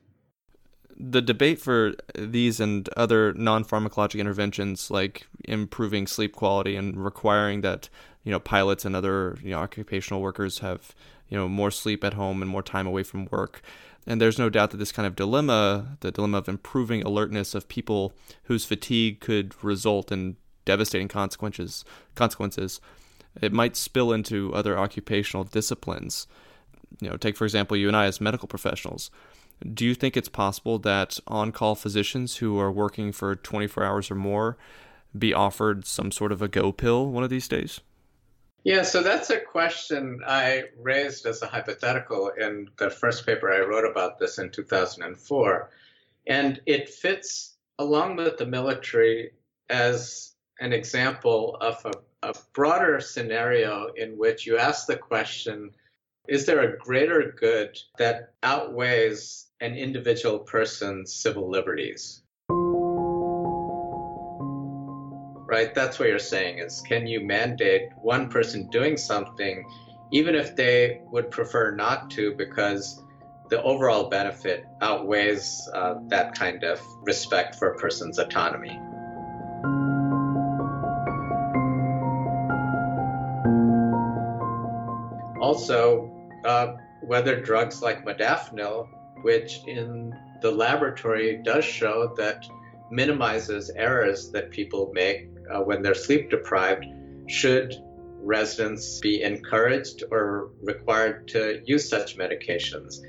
the 1.02 1.23
debate 1.23 1.59
for 1.59 1.95
these 2.14 2.61
and 2.61 2.88
other 2.97 3.33
non-pharmacologic 3.35 4.21
interventions 4.21 4.90
like 4.90 5.26
improving 5.45 6.07
sleep 6.07 6.37
quality 6.37 6.76
and 6.76 7.02
requiring 7.02 7.62
that 7.62 7.88
you 8.23 8.30
know 8.30 8.38
pilots 8.38 8.85
and 8.85 8.95
other 8.95 9.38
you 9.42 9.50
know 9.50 9.59
occupational 9.59 10.21
workers 10.21 10.59
have 10.59 10.95
you 11.28 11.38
know 11.38 11.49
more 11.49 11.71
sleep 11.71 12.04
at 12.04 12.14
home 12.14 12.42
and 12.42 12.50
more 12.50 12.62
time 12.62 12.87
away 12.87 13.02
from 13.02 13.26
work. 13.26 13.62
And 14.07 14.21
there's 14.21 14.38
no 14.38 14.49
doubt 14.49 14.71
that 14.71 14.78
this 14.78 14.92
kind 14.92 15.07
of 15.07 15.16
dilemma 15.16 15.97
the 16.00 16.11
dilemma 16.11 16.39
of 16.39 16.49
improving 16.49 17.02
alertness 17.02 17.54
of 17.54 17.69
people 17.69 18.13
whose 18.45 18.67
fatigue 18.67 19.21
could 19.21 19.54
result 19.65 20.13
in 20.13 20.36
devastating 20.67 21.08
consequences 21.08 21.84
consequences 22.15 22.80
it 23.41 23.52
might 23.52 23.76
spill 23.76 24.13
into 24.13 24.52
other 24.52 24.76
occupational 24.76 25.45
disciplines. 25.45 26.26
You 27.00 27.08
know 27.08 27.17
take 27.17 27.36
for 27.39 27.45
example 27.45 27.76
you 27.76 27.89
and 27.89 27.97
I 27.97 28.04
as 28.04 28.21
medical 28.21 28.49
professionals 28.49 29.10
do 29.75 29.84
you 29.84 29.94
think 29.94 30.16
it's 30.16 30.28
possible 30.28 30.78
that 30.80 31.18
on 31.26 31.52
call 31.52 31.75
physicians 31.75 32.36
who 32.36 32.58
are 32.58 32.73
working 32.73 33.12
for 33.12 33.36
24 33.36 33.84
hours 33.84 34.10
or 34.10 34.14
more 34.14 34.56
be 35.16 35.34
offered 35.34 35.86
some 35.86 36.10
sort 36.10 36.32
of 36.32 36.40
a 36.40 36.49
go 36.49 36.73
pill 36.73 37.10
one 37.10 37.25
of 37.25 37.30
these 37.30 37.49
days? 37.49 37.80
Yeah, 38.62 38.82
so 38.82 39.02
that's 39.02 39.30
a 39.30 39.40
question 39.40 40.20
I 40.26 40.64
raised 40.78 41.25
as 41.25 41.40
a 41.42 41.46
hypothetical 41.46 42.30
in 42.38 42.68
the 42.78 42.90
first 42.90 43.25
paper 43.25 43.50
I 43.50 43.60
wrote 43.60 43.90
about 43.90 44.18
this 44.18 44.38
in 44.38 44.50
2004. 44.50 45.70
And 46.26 46.60
it 46.66 46.90
fits 46.90 47.56
along 47.78 48.16
with 48.16 48.36
the 48.36 48.46
military 48.46 49.30
as 49.70 50.34
an 50.60 50.75
example 50.75 51.56
of 51.60 51.84
a, 51.86 52.28
a 52.28 52.34
broader 52.52 53.00
scenario 53.00 53.88
in 53.96 54.18
which 54.18 54.46
you 54.46 54.58
ask 54.58 54.86
the 54.86 54.96
question 54.96 55.70
is 56.28 56.44
there 56.44 56.60
a 56.60 56.76
greater 56.76 57.34
good 57.36 57.78
that 57.99 58.34
outweighs 58.42 59.46
an 59.60 59.75
individual 59.75 60.38
person's 60.38 61.14
civil 61.14 61.50
liberties? 61.50 62.23
Right? 65.46 65.75
That's 65.75 65.99
what 65.99 66.08
you're 66.08 66.18
saying 66.18 66.58
is 66.58 66.82
can 66.86 67.06
you 67.06 67.20
mandate 67.20 67.90
one 68.00 68.28
person 68.30 68.68
doing 68.70 68.96
something 68.96 69.64
even 70.12 70.34
if 70.34 70.56
they 70.56 71.00
would 71.12 71.30
prefer 71.30 71.70
not 71.73 72.10
to 72.10 72.34
because 72.36 73.02
the 73.49 73.62
overall 73.62 74.08
benefit 74.08 74.64
outweighs 74.80 75.68
uh, 75.75 75.94
that 76.06 76.34
kind 76.34 76.64
of 76.64 76.80
respect 77.02 77.56
for 77.56 77.73
a 77.73 77.78
person's 77.78 78.18
autonomy. 78.18 78.78
Also, 85.40 86.10
uh, 86.44 86.75
whether 87.02 87.40
drugs 87.40 87.82
like 87.82 88.04
modafinil, 88.04 88.88
which 89.23 89.61
in 89.67 90.15
the 90.43 90.50
laboratory 90.50 91.41
does 91.43 91.65
show 91.65 92.15
that 92.17 92.47
minimizes 92.91 93.71
errors 93.76 94.30
that 94.33 94.50
people 94.50 94.91
make 94.95 95.28
uh, 95.52 95.61
when 95.61 95.83
they're 95.83 95.95
sleep 95.95 96.30
deprived, 96.30 96.85
should 97.28 97.75
residents 98.23 99.00
be 99.00 99.23
encouraged 99.23 100.04
or 100.11 100.50
required 100.63 101.28
to 101.28 101.63
use 101.65 101.89
such 101.89 102.19
medications? 102.19 103.00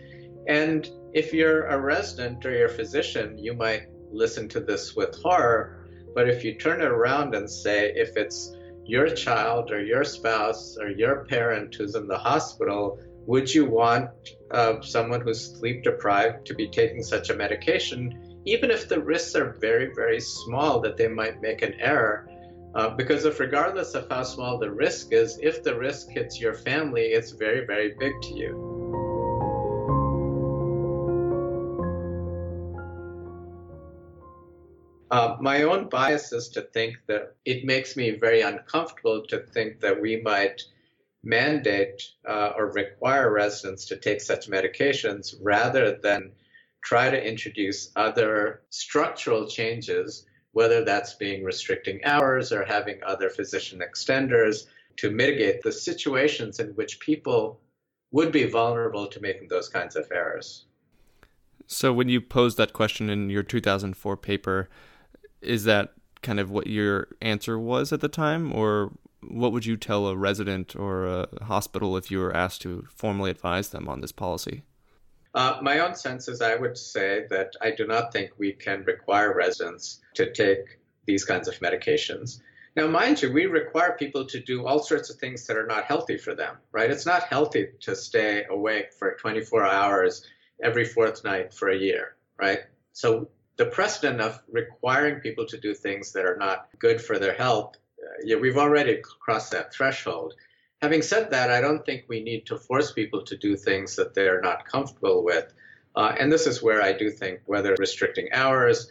And 0.48 0.90
if 1.14 1.34
you're 1.34 1.66
a 1.68 1.80
resident 1.80 2.46
or 2.46 2.52
you're 2.52 2.70
physician, 2.70 3.38
you 3.38 3.54
might 3.54 3.88
listen 4.12 4.48
to 4.50 4.60
this 4.60 4.96
with 4.96 5.16
horror. 5.22 5.90
But 6.16 6.30
if 6.30 6.44
you 6.44 6.56
turn 6.56 6.82
it 6.82 6.86
around 6.86 7.36
and 7.36 7.50
say, 7.50 7.94
if 7.96 8.18
it's 8.18 8.56
your 8.86 9.10
child 9.10 9.72
or 9.72 9.84
your 9.84 10.04
spouse 10.04 10.78
or 10.78 10.90
your 10.90 11.26
parent 11.26 11.76
who's 11.76 11.96
in 11.96 12.08
the 12.08 12.18
hospital, 12.18 13.00
would 13.26 13.54
you 13.54 13.66
want 13.66 14.10
uh, 14.52 14.82
someone 14.82 15.22
who's 15.22 15.58
sleep 15.58 15.84
deprived 15.84 16.46
to 16.48 16.54
be 16.54 16.68
taking 16.68 17.04
such 17.04 17.30
a 17.30 17.36
medication, 17.36 18.42
even 18.46 18.72
if 18.72 18.90
the 18.90 19.00
risks 19.00 19.36
are 19.36 19.58
very, 19.60 19.94
very 19.94 20.20
small 20.20 20.80
that 20.82 20.98
they 20.98 21.08
might 21.08 21.42
make 21.42 21.62
an 21.62 21.74
error? 21.80 22.28
Uh, 22.74 22.90
because 22.90 23.26
if 23.26 23.40
regardless 23.40 23.96
of 23.96 24.08
how 24.10 24.24
small 24.24 24.58
the 24.58 24.72
risk 24.72 25.12
is, 25.12 25.38
if 25.42 25.62
the 25.62 25.78
risk 25.78 26.10
hits 26.10 26.40
your 26.40 26.54
family, 26.54 27.08
it's 27.08 27.32
very, 27.32 27.66
very 27.66 27.94
big 28.00 28.14
to 28.22 28.34
you. 28.34 28.72
Uh, 35.12 35.36
my 35.42 35.64
own 35.64 35.90
bias 35.90 36.32
is 36.32 36.48
to 36.48 36.62
think 36.62 36.96
that 37.06 37.36
it 37.44 37.66
makes 37.66 37.98
me 37.98 38.12
very 38.12 38.42
uncomfortable 38.42 39.22
to 39.28 39.40
think 39.54 39.82
that 39.82 40.02
we 40.02 40.22
might 40.22 40.64
mandate 41.24 42.02
uh, 42.28 42.54
or 42.58 42.72
require 42.72 43.32
residents 43.32 43.86
to 43.86 43.98
take 43.98 44.22
such 44.22 44.50
medications 44.50 45.36
rather 45.42 45.98
than 46.02 46.32
try 46.84 47.10
to 47.10 47.28
introduce 47.28 47.92
other 47.96 48.62
structural 48.70 49.48
changes, 49.48 50.26
whether 50.54 50.84
that's 50.84 51.14
being 51.16 51.44
restricting 51.44 52.04
hours 52.04 52.52
or 52.52 52.66
having 52.66 53.00
other 53.06 53.30
physician 53.30 53.82
extenders 53.82 54.66
to 54.98 55.12
mitigate 55.12 55.62
the 55.62 55.72
situations 55.72 56.60
in 56.60 56.70
which 56.70 57.00
people 57.00 57.62
would 58.12 58.32
be 58.32 58.46
vulnerable 58.46 59.08
to 59.08 59.22
making 59.22 59.48
those 59.48 59.70
kinds 59.70 59.96
of 59.96 60.12
errors. 60.12 60.66
So, 61.68 61.94
when 61.94 62.10
you 62.10 62.20
posed 62.20 62.58
that 62.58 62.74
question 62.74 63.10
in 63.10 63.30
your 63.30 63.44
2004 63.44 64.18
paper, 64.18 64.70
is 65.42 65.64
that 65.64 65.94
kind 66.22 66.40
of 66.40 66.52
what 66.52 66.68
your 66.68 67.08
answer 67.22 67.58
was 67.58 67.94
at 67.94 68.02
the 68.02 68.10
time, 68.10 68.54
or 68.54 68.92
what 69.28 69.52
would 69.52 69.66
you 69.66 69.78
tell 69.78 70.08
a 70.08 70.16
resident 70.16 70.76
or 70.76 71.06
a 71.06 71.28
hospital 71.44 71.98
if 71.98 72.10
you 72.12 72.20
were 72.20 72.36
asked 72.36 72.62
to 72.64 72.88
formally 72.94 73.32
advise 73.32 73.70
them 73.70 73.88
on 73.88 74.02
this 74.02 74.12
policy? 74.12 74.64
Uh, 75.34 75.58
my 75.62 75.80
own 75.80 75.96
sense 75.96 76.28
is 76.28 76.42
I 76.42 76.56
would 76.56 76.78
say 76.78 77.26
that 77.30 77.54
I 77.62 77.72
do 77.72 77.88
not 77.88 78.12
think 78.12 78.32
we 78.38 78.52
can 78.52 78.84
require 78.84 79.34
residents 79.34 80.02
to 80.16 80.32
take 80.32 80.80
these 81.06 81.24
kinds 81.24 81.48
of 81.48 81.56
medications. 81.60 82.42
Now, 82.76 82.88
mind 82.88 83.22
you, 83.22 83.32
we 83.32 83.46
require 83.46 83.98
people 83.98 84.26
to 84.26 84.40
do 84.40 84.66
all 84.66 84.80
sorts 84.80 85.10
of 85.10 85.18
things 85.18 85.46
that 85.48 85.58
are 85.58 85.68
not 85.68 85.86
healthy 85.86 86.18
for 86.18 86.36
them, 86.36 86.58
right? 86.72 86.90
It's 86.90 87.06
not 87.06 87.24
healthy 87.24 87.70
to 87.82 87.96
stay 87.96 88.46
awake 88.50 88.94
for 88.98 89.16
24 89.16 89.66
hours 89.66 90.26
every 90.64 90.86
fourth 90.86 91.24
night 91.24 91.54
for 91.54 91.70
a 91.70 91.78
year, 91.78 92.16
right? 92.38 92.60
So 92.94 93.30
the 93.58 93.66
precedent 93.66 94.22
of 94.22 94.42
requiring 94.50 95.20
people 95.20 95.46
to 95.48 95.58
do 95.58 95.74
things 95.74 96.14
that 96.14 96.26
are 96.26 96.38
not 96.38 96.68
good 96.80 97.02
for 97.02 97.20
their 97.20 97.34
health, 97.34 97.76
yeah, 98.24 98.38
we've 98.38 98.58
already 98.58 99.02
crossed 99.20 99.52
that 99.52 99.74
threshold. 99.74 100.34
Having 100.82 101.02
said 101.04 101.32
that, 101.32 101.52
I 101.52 101.62
don't 101.62 101.86
think 101.86 102.06
we 102.08 102.24
need 102.24 102.46
to 102.48 102.58
force 102.58 102.92
people 102.92 103.24
to 103.24 103.38
do 103.38 103.56
things 103.56 103.96
that 103.98 104.14
they're 104.16 104.42
not 104.42 104.66
comfortable 104.66 105.24
with. 105.24 105.54
Uh, 105.96 106.16
and 106.20 106.32
this 106.32 106.48
is 106.48 106.64
where 106.64 106.82
I 106.82 106.94
do 106.94 107.12
think 107.12 107.42
whether 107.46 107.76
restricting 107.78 108.30
hours, 108.32 108.90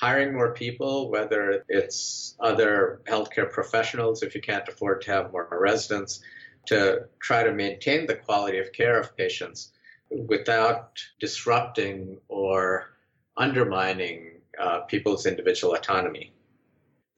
hiring 0.00 0.32
more 0.32 0.54
people, 0.54 1.10
whether 1.10 1.64
it's 1.68 2.36
other 2.40 3.00
healthcare 3.04 3.50
professionals, 3.50 4.22
if 4.22 4.34
you 4.34 4.40
can't 4.40 4.68
afford 4.68 5.02
to 5.02 5.10
have 5.10 5.32
more 5.32 5.48
residents, 5.50 6.20
to 6.66 7.06
try 7.20 7.42
to 7.42 7.52
maintain 7.52 8.06
the 8.06 8.14
quality 8.14 8.58
of 8.58 8.72
care 8.72 8.98
of 8.98 9.16
patients 9.16 9.72
without 10.10 10.98
disrupting 11.20 12.18
or 12.28 12.90
undermining 13.36 14.40
uh, 14.60 14.80
people's 14.80 15.26
individual 15.26 15.74
autonomy. 15.74 16.32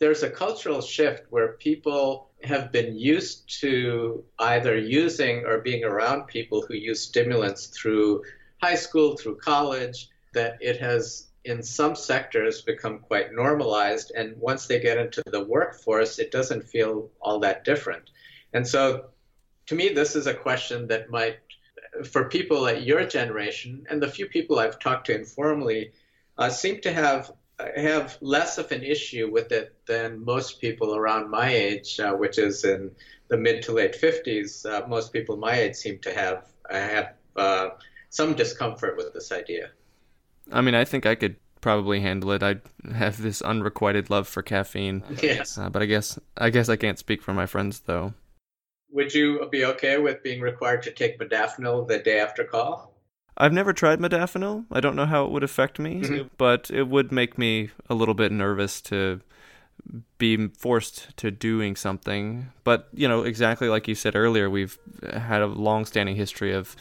There's 0.01 0.23
a 0.23 0.31
cultural 0.31 0.81
shift 0.81 1.25
where 1.31 1.55
people 1.55 2.31
have 2.45 2.71
been 2.71 2.97
used 2.97 3.61
to 3.61 4.25
either 4.39 4.79
using 4.79 5.45
or 5.45 5.59
being 5.59 5.85
around 5.85 6.29
people 6.29 6.63
who 6.63 6.75
use 6.75 7.03
stimulants 7.03 7.67
through 7.67 8.23
high 8.63 8.77
school, 8.77 9.17
through 9.17 9.37
college, 9.37 10.09
that 10.35 10.57
it 10.61 10.79
has 10.81 11.29
in 11.45 11.63
some 11.63 11.97
sectors 11.97 12.63
become 12.63 12.99
quite 13.01 13.33
normalized. 13.33 14.13
And 14.15 14.37
once 14.37 14.67
they 14.67 14.79
get 14.79 14.99
into 14.99 15.23
the 15.27 15.45
workforce, 15.45 16.19
it 16.19 16.31
doesn't 16.31 16.69
feel 16.69 17.11
all 17.21 17.41
that 17.41 17.65
different. 17.65 18.11
And 18.53 18.67
so 18.67 19.07
to 19.67 19.75
me, 19.75 19.89
this 19.91 20.15
is 20.15 20.27
a 20.27 20.35
question 20.35 20.87
that 20.89 21.11
might, 21.11 21.39
for 22.11 22.29
people 22.29 22.67
at 22.67 22.85
your 22.85 23.05
generation 23.05 23.85
and 23.91 24.01
the 24.01 24.09
few 24.09 24.27
people 24.27 24.59
I've 24.59 24.79
talked 24.79 25.07
to 25.07 25.15
informally, 25.15 25.93
uh, 26.37 26.51
seem 26.51 26.81
to 26.83 26.93
have 26.93 27.33
have 27.77 28.19
less 28.21 28.59
of 28.59 28.71
an 28.73 28.83
issue 28.83 29.31
with 29.31 29.53
it 29.53 29.75
than 29.87 30.25
most 30.25 30.61
people 30.61 30.95
around 30.95 31.31
my 31.31 31.51
age, 31.53 31.99
uh, 32.01 32.13
which 32.13 32.39
is 32.39 32.65
in 32.65 32.91
the 33.29 33.37
mid 33.37 33.63
to 33.63 33.73
late 33.73 34.01
50s. 34.01 34.65
Uh, 34.65 34.87
most 34.87 35.13
people 35.13 35.37
my 35.37 35.55
age 35.55 35.75
seem 35.75 35.99
to 36.01 36.13
have 36.13 36.47
have 36.71 37.15
uh, 37.37 37.71
some 38.11 38.35
discomfort 38.35 38.97
with 38.97 39.13
this 39.13 39.33
idea. 39.33 39.71
I 40.53 40.61
mean, 40.61 40.75
I 40.75 40.85
think 40.85 41.05
I 41.05 41.15
could 41.15 41.37
probably 41.61 42.01
handle 42.01 42.31
it. 42.33 42.43
I 42.43 42.57
have 42.95 43.21
this 43.21 43.43
unrequited 43.43 44.11
love 44.11 44.29
for 44.29 44.43
caffeine. 44.43 45.03
Yes. 45.23 45.59
Uh, 45.59 45.69
but 45.69 45.83
I 45.83 45.87
guess 45.87 46.19
I 46.37 46.51
guess 46.51 46.69
I 46.69 46.77
can't 46.77 46.99
speak 46.99 47.23
for 47.23 47.35
my 47.35 47.47
friends 47.47 47.81
though. 47.81 48.15
Would 48.91 49.15
you 49.15 49.47
be 49.51 49.65
okay 49.67 49.99
with 49.99 50.23
being 50.23 50.41
required 50.41 50.83
to 50.85 50.91
take 50.91 51.19
modafinil 51.19 51.89
the 51.89 51.99
day 51.99 52.21
after 52.21 52.45
call? 52.45 52.98
I've 53.39 53.53
never 53.53 53.73
tried 53.73 54.01
modafinil. 54.01 54.67
I 54.73 54.81
don't 54.81 54.97
know 54.97 55.07
how 55.07 55.25
it 55.25 55.31
would 55.31 55.45
affect 55.45 55.79
me, 55.79 56.01
mm-hmm. 56.01 56.29
but 56.37 56.71
it 56.71 56.89
would 56.89 57.13
make 57.13 57.39
me 57.39 57.71
a 57.89 57.95
little 57.95 58.15
bit 58.15 58.33
nervous 58.33 58.81
to 58.83 59.21
be 60.19 60.49
forced 60.49 61.17
to 61.19 61.31
doing 61.31 61.77
something. 61.77 62.51
But, 62.65 62.89
you 62.93 63.07
know, 63.07 63.23
exactly 63.23 63.69
like 63.69 63.87
you 63.87 63.95
said 63.95 64.17
earlier, 64.17 64.51
we've 64.51 64.77
had 65.13 65.41
a 65.41 65.47
long-standing 65.47 66.17
history 66.17 66.53
of 66.53 66.75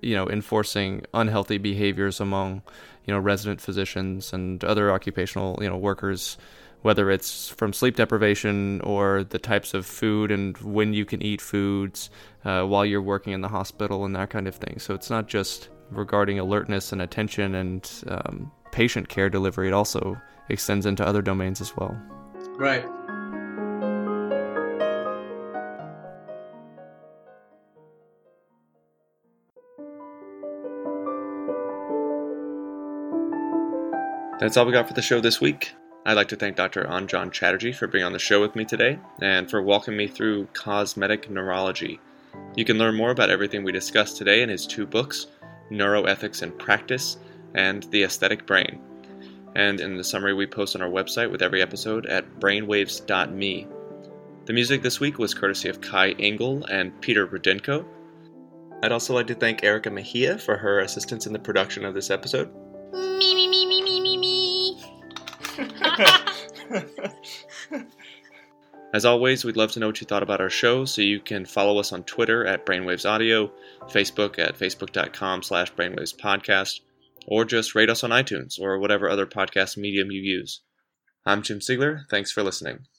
you 0.00 0.14
know 0.14 0.28
enforcing 0.28 1.04
unhealthy 1.14 1.58
behaviors 1.58 2.20
among 2.20 2.62
you 3.06 3.14
know 3.14 3.18
resident 3.18 3.60
physicians 3.60 4.32
and 4.32 4.64
other 4.64 4.90
occupational 4.90 5.58
you 5.62 5.68
know 5.68 5.76
workers 5.76 6.36
whether 6.82 7.10
it's 7.10 7.48
from 7.48 7.72
sleep 7.72 7.96
deprivation 7.96 8.80
or 8.82 9.24
the 9.24 9.38
types 9.38 9.72
of 9.72 9.86
food 9.86 10.30
and 10.30 10.58
when 10.58 10.92
you 10.92 11.04
can 11.04 11.22
eat 11.22 11.40
foods 11.40 12.10
uh, 12.44 12.62
while 12.62 12.84
you're 12.84 13.00
working 13.00 13.32
in 13.32 13.40
the 13.40 13.48
hospital 13.48 14.04
and 14.04 14.14
that 14.14 14.30
kind 14.30 14.46
of 14.46 14.54
thing 14.54 14.78
so 14.78 14.94
it's 14.94 15.10
not 15.10 15.26
just 15.26 15.68
regarding 15.90 16.38
alertness 16.38 16.92
and 16.92 17.02
attention 17.02 17.54
and 17.54 18.04
um, 18.08 18.50
patient 18.72 19.08
care 19.08 19.30
delivery 19.30 19.68
it 19.68 19.72
also 19.72 20.20
extends 20.48 20.86
into 20.86 21.06
other 21.06 21.22
domains 21.22 21.60
as 21.60 21.76
well 21.76 21.96
right 22.56 22.84
That's 34.44 34.58
all 34.58 34.66
we 34.66 34.72
got 34.72 34.88
for 34.88 34.92
the 34.92 35.00
show 35.00 35.20
this 35.20 35.40
week. 35.40 35.72
I'd 36.04 36.18
like 36.18 36.28
to 36.28 36.36
thank 36.36 36.56
Dr. 36.56 36.84
Anjan 36.84 37.32
Chatterjee 37.32 37.72
for 37.72 37.86
being 37.86 38.04
on 38.04 38.12
the 38.12 38.18
show 38.18 38.42
with 38.42 38.54
me 38.54 38.66
today 38.66 38.98
and 39.22 39.48
for 39.48 39.62
walking 39.62 39.96
me 39.96 40.06
through 40.06 40.48
cosmetic 40.52 41.30
neurology. 41.30 41.98
You 42.54 42.66
can 42.66 42.76
learn 42.76 42.94
more 42.94 43.10
about 43.10 43.30
everything 43.30 43.64
we 43.64 43.72
discussed 43.72 44.18
today 44.18 44.42
in 44.42 44.50
his 44.50 44.66
two 44.66 44.86
books, 44.86 45.28
Neuroethics 45.70 46.42
and 46.42 46.58
Practice 46.58 47.18
and 47.54 47.84
The 47.84 48.02
Aesthetic 48.02 48.46
Brain, 48.46 48.80
and 49.54 49.80
in 49.80 49.96
the 49.96 50.04
summary 50.04 50.34
we 50.34 50.46
post 50.46 50.74
on 50.74 50.82
our 50.82 50.90
website 50.90 51.30
with 51.30 51.42
every 51.42 51.62
episode 51.62 52.06
at 52.06 52.40
brainwaves.me. 52.40 53.66
The 54.46 54.52
music 54.52 54.82
this 54.82 55.00
week 55.00 55.18
was 55.18 55.32
courtesy 55.32 55.68
of 55.68 55.80
Kai 55.80 56.10
Engel 56.12 56.64
and 56.64 57.00
Peter 57.00 57.26
Rudenko. 57.26 57.84
I'd 58.82 58.92
also 58.92 59.14
like 59.14 59.28
to 59.28 59.34
thank 59.34 59.64
Erica 59.64 59.90
Mejia 59.90 60.36
for 60.38 60.56
her 60.56 60.80
assistance 60.80 61.26
in 61.26 61.32
the 61.32 61.38
production 61.38 61.84
of 61.84 61.94
this 61.94 62.10
episode. 62.10 62.50
As 68.94 69.04
always, 69.04 69.44
we'd 69.44 69.56
love 69.56 69.72
to 69.72 69.80
know 69.80 69.88
what 69.88 70.00
you 70.00 70.06
thought 70.06 70.22
about 70.22 70.40
our 70.40 70.48
show, 70.48 70.84
so 70.84 71.02
you 71.02 71.18
can 71.18 71.46
follow 71.46 71.80
us 71.80 71.92
on 71.92 72.04
Twitter 72.04 72.46
at 72.46 72.64
Brainwaves 72.64 73.04
Audio, 73.04 73.50
Facebook 73.88 74.38
at 74.38 74.56
facebook.com 74.56 75.42
slash 75.42 75.72
brainwavespodcast, 75.74 76.78
or 77.26 77.44
just 77.44 77.74
rate 77.74 77.90
us 77.90 78.04
on 78.04 78.10
iTunes 78.10 78.60
or 78.60 78.78
whatever 78.78 79.08
other 79.08 79.26
podcast 79.26 79.76
medium 79.76 80.12
you 80.12 80.22
use. 80.22 80.60
I'm 81.26 81.42
Jim 81.42 81.58
Siegler. 81.58 82.08
Thanks 82.08 82.30
for 82.30 82.44
listening. 82.44 82.86